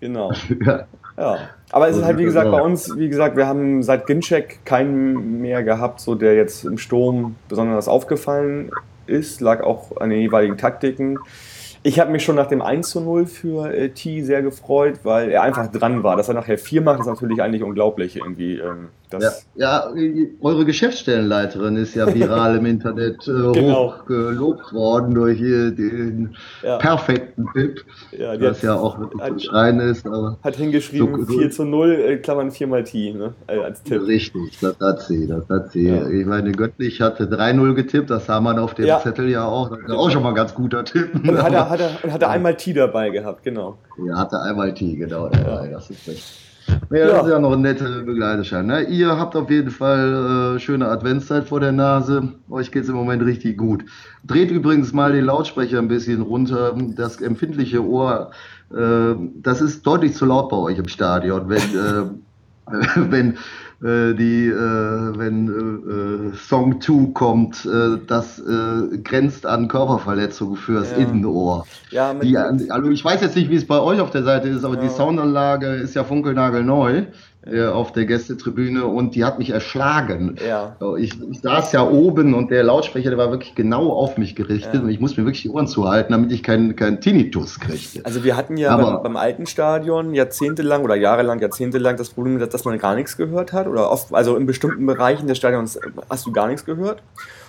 Genau. 0.00 0.32
Ja. 0.64 0.86
ja. 1.16 1.38
Aber 1.70 1.88
es 1.88 1.96
ist 1.96 2.04
halt, 2.04 2.18
wie 2.18 2.24
gesagt, 2.24 2.50
bei 2.50 2.60
uns, 2.60 2.96
wie 2.96 3.08
gesagt, 3.08 3.36
wir 3.36 3.46
haben 3.46 3.82
seit 3.82 4.06
Ginczek 4.06 4.64
keinen 4.64 5.40
mehr 5.40 5.62
gehabt, 5.62 6.00
so 6.00 6.14
der 6.14 6.34
jetzt 6.34 6.64
im 6.64 6.78
Sturm 6.78 7.36
besonders 7.48 7.88
aufgefallen 7.88 8.70
ist, 9.06 9.40
lag 9.40 9.62
auch 9.62 9.96
an 9.98 10.10
den 10.10 10.20
jeweiligen 10.20 10.56
Taktiken. 10.56 11.18
Ich 11.86 12.00
habe 12.00 12.10
mich 12.10 12.24
schon 12.24 12.36
nach 12.36 12.46
dem 12.46 12.62
1 12.62 12.88
zu 12.88 13.00
0 13.02 13.26
für 13.26 13.70
äh, 13.70 13.90
T 13.90 14.22
sehr 14.22 14.40
gefreut, 14.40 15.00
weil 15.02 15.30
er 15.30 15.42
einfach 15.42 15.70
dran 15.70 16.02
war. 16.02 16.16
Dass 16.16 16.28
er 16.28 16.34
nachher 16.34 16.56
4 16.56 16.80
macht, 16.80 17.00
ist 17.00 17.06
natürlich 17.06 17.42
eigentlich 17.42 17.62
unglaublich 17.62 18.16
irgendwie. 18.16 18.56
Ähm, 18.56 18.88
ja, 19.20 19.32
ja, 19.54 19.92
eure 20.40 20.64
Geschäftsstellenleiterin 20.64 21.76
ist 21.76 21.94
ja 21.94 22.12
viral 22.12 22.56
im 22.56 22.66
Internet 22.66 23.26
äh, 23.26 23.30
genau. 23.52 23.92
hoch 23.92 24.06
gelobt 24.06 24.72
worden 24.72 25.14
durch 25.14 25.38
den 25.38 26.36
ja. 26.62 26.78
perfekten 26.78 27.46
Tipp, 27.54 27.84
ja, 28.12 28.40
was 28.40 28.62
ja 28.62 28.74
auch 28.74 28.98
wirklich 28.98 29.44
schreien 29.44 29.80
ist. 29.80 30.06
Aber 30.06 30.38
hat 30.42 30.56
hingeschrieben 30.56 31.24
so, 31.26 31.32
4 31.38 31.50
zu 31.50 31.64
0, 31.64 31.90
äh, 31.90 32.16
Klammern 32.18 32.50
4 32.50 32.66
mal 32.66 32.84
T, 32.84 33.12
ne? 33.12 33.34
Äh, 33.46 33.58
als 33.58 33.82
Tipp. 33.82 34.06
Richtig, 34.06 34.58
das 34.60 34.78
hat 34.80 35.02
sie, 35.02 35.26
das 35.26 35.48
hat 35.48 35.72
sie. 35.72 35.88
Ja. 35.88 36.08
Ich 36.08 36.26
meine, 36.26 36.52
Göttlich 36.52 37.00
hatte 37.00 37.24
3-0 37.24 37.74
getippt, 37.74 38.10
das 38.10 38.26
sah 38.26 38.40
man 38.40 38.58
auf 38.58 38.74
dem 38.74 38.86
Zettel 39.02 39.28
ja 39.28 39.44
auch. 39.46 39.70
Das 39.70 39.80
ist 39.80 39.90
auch 39.90 40.10
schon 40.10 40.22
mal 40.22 40.30
ein 40.30 40.34
ganz 40.34 40.54
guter 40.54 40.84
Tipp. 40.84 41.14
Und 41.14 41.42
hat 41.42 41.52
er, 41.52 41.68
hat 41.68 41.80
er, 41.80 42.02
hat 42.12 42.22
er 42.22 42.30
einmal 42.30 42.56
T 42.56 42.72
dabei 42.72 43.10
gehabt, 43.10 43.42
genau. 43.42 43.78
Ja, 44.06 44.18
hatte 44.18 44.40
einmal 44.40 44.74
T, 44.74 44.94
genau. 44.94 45.30
Ja. 45.30 45.66
Das 45.66 45.90
ist 45.90 46.06
richtig. 46.08 46.44
Ja, 46.90 47.06
das 47.08 47.26
ist 47.26 47.32
ja 47.32 47.38
noch 47.38 47.52
ein 47.52 47.62
netter 47.62 48.02
Begleiterschein. 48.02 48.66
Ne? 48.66 48.82
Ihr 48.82 49.18
habt 49.18 49.34
auf 49.36 49.50
jeden 49.50 49.70
Fall 49.70 50.56
äh, 50.56 50.60
schöne 50.60 50.88
Adventszeit 50.88 51.48
vor 51.48 51.60
der 51.60 51.72
Nase. 51.72 52.28
Euch 52.50 52.70
geht 52.70 52.84
es 52.84 52.88
im 52.88 52.94
Moment 52.94 53.24
richtig 53.24 53.58
gut. 53.58 53.84
Dreht 54.24 54.50
übrigens 54.50 54.92
mal 54.92 55.12
den 55.12 55.24
Lautsprecher 55.24 55.78
ein 55.78 55.88
bisschen 55.88 56.22
runter. 56.22 56.76
Das 56.96 57.20
empfindliche 57.20 57.84
Ohr, 57.84 58.30
äh, 58.70 59.14
das 59.42 59.60
ist 59.60 59.86
deutlich 59.86 60.14
zu 60.14 60.26
laut 60.26 60.50
bei 60.50 60.56
euch 60.56 60.78
im 60.78 60.88
Stadion, 60.88 61.48
wenn, 61.48 61.58
äh, 61.58 62.10
wenn 62.96 63.36
äh, 63.82 64.14
die, 64.14 64.46
äh, 64.46 65.18
wenn 65.18 66.32
äh, 66.32 66.36
Song 66.36 66.80
2 66.80 67.12
kommt, 67.12 67.66
äh, 67.66 67.98
das 68.06 68.38
äh, 68.38 68.98
grenzt 68.98 69.46
an 69.46 69.68
Körperverletzung 69.68 70.56
fürs 70.56 70.92
ja. 70.92 70.98
Innenohr. 70.98 71.66
Ja, 71.90 72.14
die, 72.14 72.36
also 72.36 72.90
ich 72.90 73.04
weiß 73.04 73.20
jetzt 73.20 73.36
nicht, 73.36 73.50
wie 73.50 73.56
es 73.56 73.66
bei 73.66 73.78
euch 73.78 74.00
auf 74.00 74.10
der 74.10 74.22
Seite 74.22 74.48
ist, 74.48 74.64
aber 74.64 74.76
ja. 74.76 74.82
die 74.82 74.88
Soundanlage 74.88 75.66
ist 75.66 75.94
ja 75.94 76.04
funkelnagelneu. 76.04 77.04
Äh, 77.50 77.64
auf 77.66 77.92
der 77.92 78.04
Gästetribüne 78.06 78.86
und 78.86 79.14
die 79.14 79.24
hat 79.24 79.38
mich 79.38 79.50
erschlagen. 79.50 80.36
Ja. 80.46 80.76
Ich, 80.98 81.12
ich 81.30 81.40
saß 81.40 81.72
ja 81.72 81.86
oben 81.88 82.34
und 82.34 82.50
der 82.50 82.62
Lautsprecher, 82.62 83.10
der 83.10 83.18
war 83.18 83.30
wirklich 83.30 83.54
genau 83.54 83.90
auf 83.92 84.16
mich 84.18 84.34
gerichtet 84.34 84.74
Ja. 84.74 84.80
und 84.80 84.88
ich 84.88 85.00
muss 85.00 85.16
mir 85.16 85.24
wirklich 85.24 85.42
die 85.42 85.50
Ohren 85.50 85.66
zuhalten, 85.66 86.12
damit 86.12 86.32
ich 86.32 86.42
keinen 86.42 86.74
keinen 86.76 87.00
Tinnitus 87.00 87.60
kriegte. 87.60 88.04
Also 88.04 88.24
wir 88.24 88.36
hatten 88.36 88.56
ja 88.56 88.76
beim, 88.76 89.02
beim 89.02 89.16
alten 89.16 89.46
Stadion 89.46 90.14
jahrzehntelang 90.14 90.82
oder 90.84 90.94
jahrelang, 90.96 91.40
jahrzehntelang 91.40 91.96
das 91.96 92.10
Problem, 92.10 92.38
dass, 92.38 92.48
dass 92.50 92.64
man 92.64 92.78
gar 92.78 92.94
nichts 92.94 93.16
gehört 93.16 93.52
hat. 93.52 93.66
Oder 93.66 93.90
oft, 93.90 94.14
also 94.14 94.36
in 94.36 94.46
bestimmten 94.46 94.86
Bereichen 94.86 95.26
des 95.28 95.36
Stadions 95.38 95.78
hast 96.08 96.26
du 96.26 96.32
gar 96.32 96.46
nichts 96.48 96.64
gehört. 96.64 97.02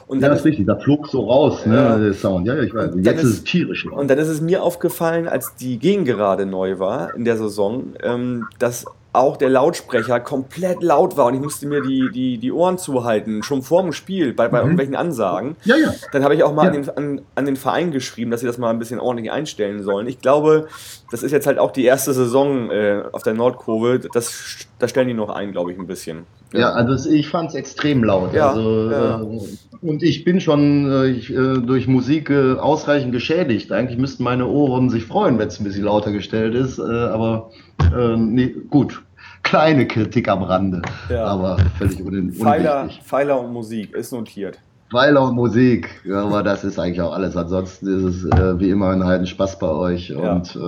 Und 0.08 0.22
ja, 0.22 0.30
das 0.30 0.40
ist 0.40 0.46
richtig, 0.46 0.68
da 0.68 0.76
flog 0.76 1.08
so 1.08 1.22
raus, 1.28 1.66
ne, 1.66 1.76
Ja. 1.76 1.98
der 1.98 2.14
Sound. 2.14 2.46
Ja, 2.46 2.60
ich 2.62 2.74
weiß. 2.76 2.94
Und 2.94 3.04
Jetzt 3.06 3.24
ist 3.24 3.30
es 3.30 3.44
tierisch 3.44 3.88
und 3.88 4.08
dann 4.08 4.20
ist 4.20 4.28
es 4.28 4.40
mir 4.40 4.62
aufgefallen, 4.62 5.28
als 5.28 5.56
die 5.56 5.80
Gegengerade 5.80 6.46
neu 6.46 6.78
war 6.78 7.16
in 7.16 7.26
der 7.26 7.38
Saison, 7.38 7.94
ähm, 8.04 8.46
dass 8.60 8.86
auch 9.18 9.38
der 9.38 9.50
Lautsprecher 9.50 10.20
komplett 10.20 10.82
laut 10.84 11.18
war 11.18 11.28
und 11.28 11.34
ich 11.36 11.42
musste 11.42 11.68
mir 11.68 11.82
die, 11.82 12.10
die, 12.14 12.38
die 12.38 12.52
Ohren 12.52 12.78
zuhalten, 12.78 13.44
schon 13.44 13.62
vor 13.62 13.82
dem 13.84 13.92
Spiel, 13.94 14.34
bei, 14.34 14.48
bei 14.48 14.60
Mhm. 14.60 14.64
irgendwelchen 14.66 14.96
Ansagen. 14.96 15.56
Ja, 15.66 15.76
ja. 15.76 15.94
Dann 16.12 16.24
habe 16.24 16.36
ich 16.36 16.44
auch 16.44 16.54
mal 16.54 16.64
Ja. 16.66 16.72
an, 16.72 16.74
den, 16.84 16.90
an, 16.98 17.22
an 17.36 17.46
den 17.46 17.56
Verein 17.56 17.92
geschrieben, 17.92 18.32
dass 18.32 18.42
sie 18.42 18.48
das 18.48 18.58
mal 18.58 18.70
ein 18.70 18.80
bisschen 18.80 19.00
ordentlich 19.00 19.32
einstellen 19.32 19.84
sollen. 19.84 20.08
Ich 20.08 20.20
glaube, 20.22 20.68
das 21.12 21.24
ist 21.24 21.32
jetzt 21.32 21.48
halt 21.48 21.60
auch 21.60 21.72
die 21.72 21.86
erste 21.86 22.14
Saison 22.14 22.70
äh, 22.72 23.04
auf 23.12 23.24
der 23.24 23.34
Nordkurve. 23.34 24.00
Das, 24.14 24.66
das 24.80 24.90
stellen 24.90 25.08
die 25.08 25.14
noch 25.14 25.30
ein, 25.30 25.52
glaube 25.52 25.72
ich, 25.72 25.80
ein 25.80 25.88
bisschen. 25.88 26.24
Ja, 26.54 26.72
also 26.72 26.94
es- 26.94 27.06
ich 27.06 27.28
fand 27.30 27.50
es 27.50 27.56
extrem 27.56 28.04
laut. 28.04 28.34
Ja, 28.34 28.50
also, 28.52 28.90
ja. 28.92 29.22
Äh, 29.22 29.40
und 29.82 30.02
ich 30.04 30.24
bin 30.24 30.40
schon 30.40 30.90
äh, 30.92 31.08
ich, 31.08 31.30
äh, 31.32 31.58
durch 31.60 31.88
Musik 31.88 32.30
äh, 32.30 32.54
ausreichend 32.54 33.12
geschädigt. 33.12 33.72
Eigentlich 33.72 34.00
müssten 34.00 34.24
meine 34.24 34.48
Ohren 34.48 34.90
sich 34.90 35.06
freuen, 35.06 35.38
wenn 35.38 35.48
es 35.50 35.60
ein 35.60 35.64
bisschen 35.64 35.84
lauter 35.84 36.12
gestellt 36.12 36.56
ist. 36.56 36.80
Äh, 36.80 36.82
aber 36.84 37.52
äh, 37.96 38.16
nee, 38.18 38.56
gut, 38.70 39.04
kleine 39.46 39.88
Kritik 39.88 40.28
am 40.28 40.44
Rande. 40.44 40.82
Ja. 41.10 41.24
Aber 41.26 41.58
völlig 41.78 42.04
un 42.04 42.32
Pfeiler. 42.34 42.90
Pfeiler 43.04 43.40
und 43.40 43.54
Musik 43.54 43.94
ist 43.96 44.12
notiert. 44.12 44.60
Pfeiler 44.92 45.24
und 45.24 45.36
Musik, 45.36 45.90
ja, 46.06 46.22
aber 46.24 46.44
das 46.44 46.64
ist 46.64 46.78
eigentlich 46.78 47.02
auch 47.02 47.12
alles. 47.12 47.36
Ansonsten 47.36 47.88
ist 47.88 48.04
es 48.04 48.26
äh, 48.40 48.60
wie 48.60 48.70
immer 48.70 48.90
ein 48.92 49.04
heiden 49.04 49.26
Spaß 49.26 49.58
bei 49.58 49.68
euch. 49.68 50.10
Ja. 50.10 50.34
Und 50.34 50.56
äh, 50.56 50.60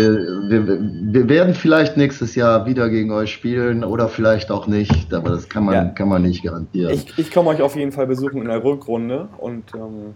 äh, 0.00 0.48
wir, 0.48 0.66
wir 1.12 1.28
werden 1.28 1.54
vielleicht 1.54 1.96
nächstes 1.96 2.36
Jahr 2.36 2.66
wieder 2.66 2.88
gegen 2.88 3.10
euch 3.10 3.32
spielen 3.32 3.82
oder 3.82 4.08
vielleicht 4.08 4.52
auch 4.52 4.68
nicht, 4.68 5.12
aber 5.12 5.30
das 5.30 5.48
kann 5.48 5.64
man, 5.64 5.74
Ja. 5.74 5.84
kann 5.86 6.08
man 6.08 6.22
nicht 6.22 6.44
garantieren. 6.44 6.92
Ich, 6.94 7.18
ich 7.18 7.32
komme 7.32 7.50
euch 7.50 7.60
auf 7.62 7.74
jeden 7.74 7.90
Fall 7.90 8.06
besuchen 8.06 8.42
in 8.42 8.48
der 8.48 8.62
Rückrunde 8.62 9.28
und 9.38 9.64
ähm, 9.74 10.14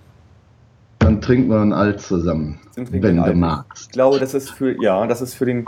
Dann 1.00 1.20
trinken 1.20 1.50
wir 1.50 1.60
ein 1.60 1.72
Alt 1.72 2.00
zusammen, 2.00 2.60
wir 2.76 3.02
wenn 3.02 3.16
du 3.16 3.34
magst. 3.34 3.86
ich 3.86 3.90
glaube, 3.90 4.20
das 4.20 4.34
ist 4.34 4.50
für, 4.50 4.80
ja, 4.80 5.04
das 5.08 5.20
ist 5.20 5.34
für 5.34 5.46
den, 5.46 5.66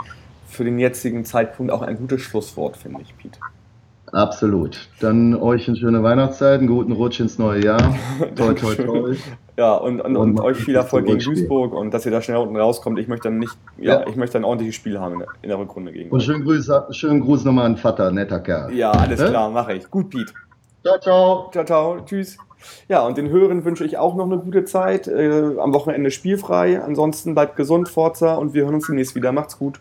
für 0.52 0.64
den 0.64 0.78
jetzigen 0.78 1.24
Zeitpunkt 1.24 1.72
auch 1.72 1.82
ein 1.82 1.96
gutes 1.96 2.20
Schlusswort, 2.22 2.76
finde 2.76 3.00
ich, 3.02 3.16
Pete. 3.16 3.38
Absolut. 4.12 4.88
Dann 5.00 5.34
euch 5.34 5.66
eine 5.68 5.76
schöne 5.78 6.02
Weihnachtszeit, 6.02 6.58
einen 6.58 6.68
guten 6.68 6.92
Rutsch 6.92 7.18
ins 7.20 7.38
neue 7.38 7.64
Jahr. 7.64 7.94
toi, 8.36 8.52
toi, 8.52 8.74
toi. 8.74 9.14
Ja, 9.56 9.74
und, 9.74 10.00
und, 10.02 10.16
Und 10.16 10.38
und 10.38 10.40
euch 10.40 10.58
viel 10.58 10.74
Erfolg 10.74 11.06
gegen. 11.06 11.18
Duisburg 11.18 11.72
und 11.72 11.94
dass 11.94 12.04
ihr 12.04 12.12
da 12.12 12.20
schnell 12.20 12.36
unten 12.36 12.56
rauskommt. 12.56 12.98
Ich 12.98 13.08
möchte 13.08 13.28
dann 13.28 13.38
nicht, 13.38 13.56
ja, 13.78 14.00
Ja. 14.00 14.06
ich 14.06 14.16
möchte 14.16 14.36
ein 14.36 14.44
ordentliches 14.44 14.74
Spiel 14.74 14.98
haben 15.00 15.14
in 15.14 15.18
der, 15.20 15.28
in 15.40 15.48
der 15.48 15.58
Rückrunde 15.58 15.92
gegen 15.92 16.10
Und 16.10 16.22
schönen 16.22 16.44
Gruß, 16.44 16.70
schönen 16.90 17.20
Gruß 17.20 17.44
nochmal 17.44 17.64
an 17.66 17.76
Vater, 17.78 18.10
netter 18.10 18.40
Kerl. 18.40 18.72
Ja, 18.74 18.90
alles 18.90 19.18
Ne? 19.20 19.28
klar, 19.30 19.48
mache 19.50 19.74
ich. 19.74 19.90
Gut, 19.90 20.10
Pete. 20.10 20.32
Ciao, 20.84 20.98
ciao. 20.98 21.50
Ciao, 21.52 21.64
ciao, 21.64 22.00
tschüss. 22.04 22.36
Ja, 22.88 23.06
und 23.06 23.16
den 23.16 23.30
Hörern 23.30 23.64
wünsche 23.64 23.84
ich 23.84 23.96
auch 23.98 24.14
noch 24.14 24.26
eine 24.26 24.38
gute 24.38 24.64
Zeit. 24.64 25.08
Äh, 25.08 25.56
am 25.58 25.72
Wochenende 25.72 26.10
spielfrei. 26.10 26.82
Ansonsten 26.82 27.34
bleibt 27.34 27.56
gesund, 27.56 27.88
Forza, 27.88 28.34
und 28.34 28.52
wir 28.52 28.64
hören 28.64 28.74
uns 28.74 28.86
demnächst 28.88 29.14
wieder. 29.14 29.32
Macht's 29.32 29.58
gut. 29.58 29.80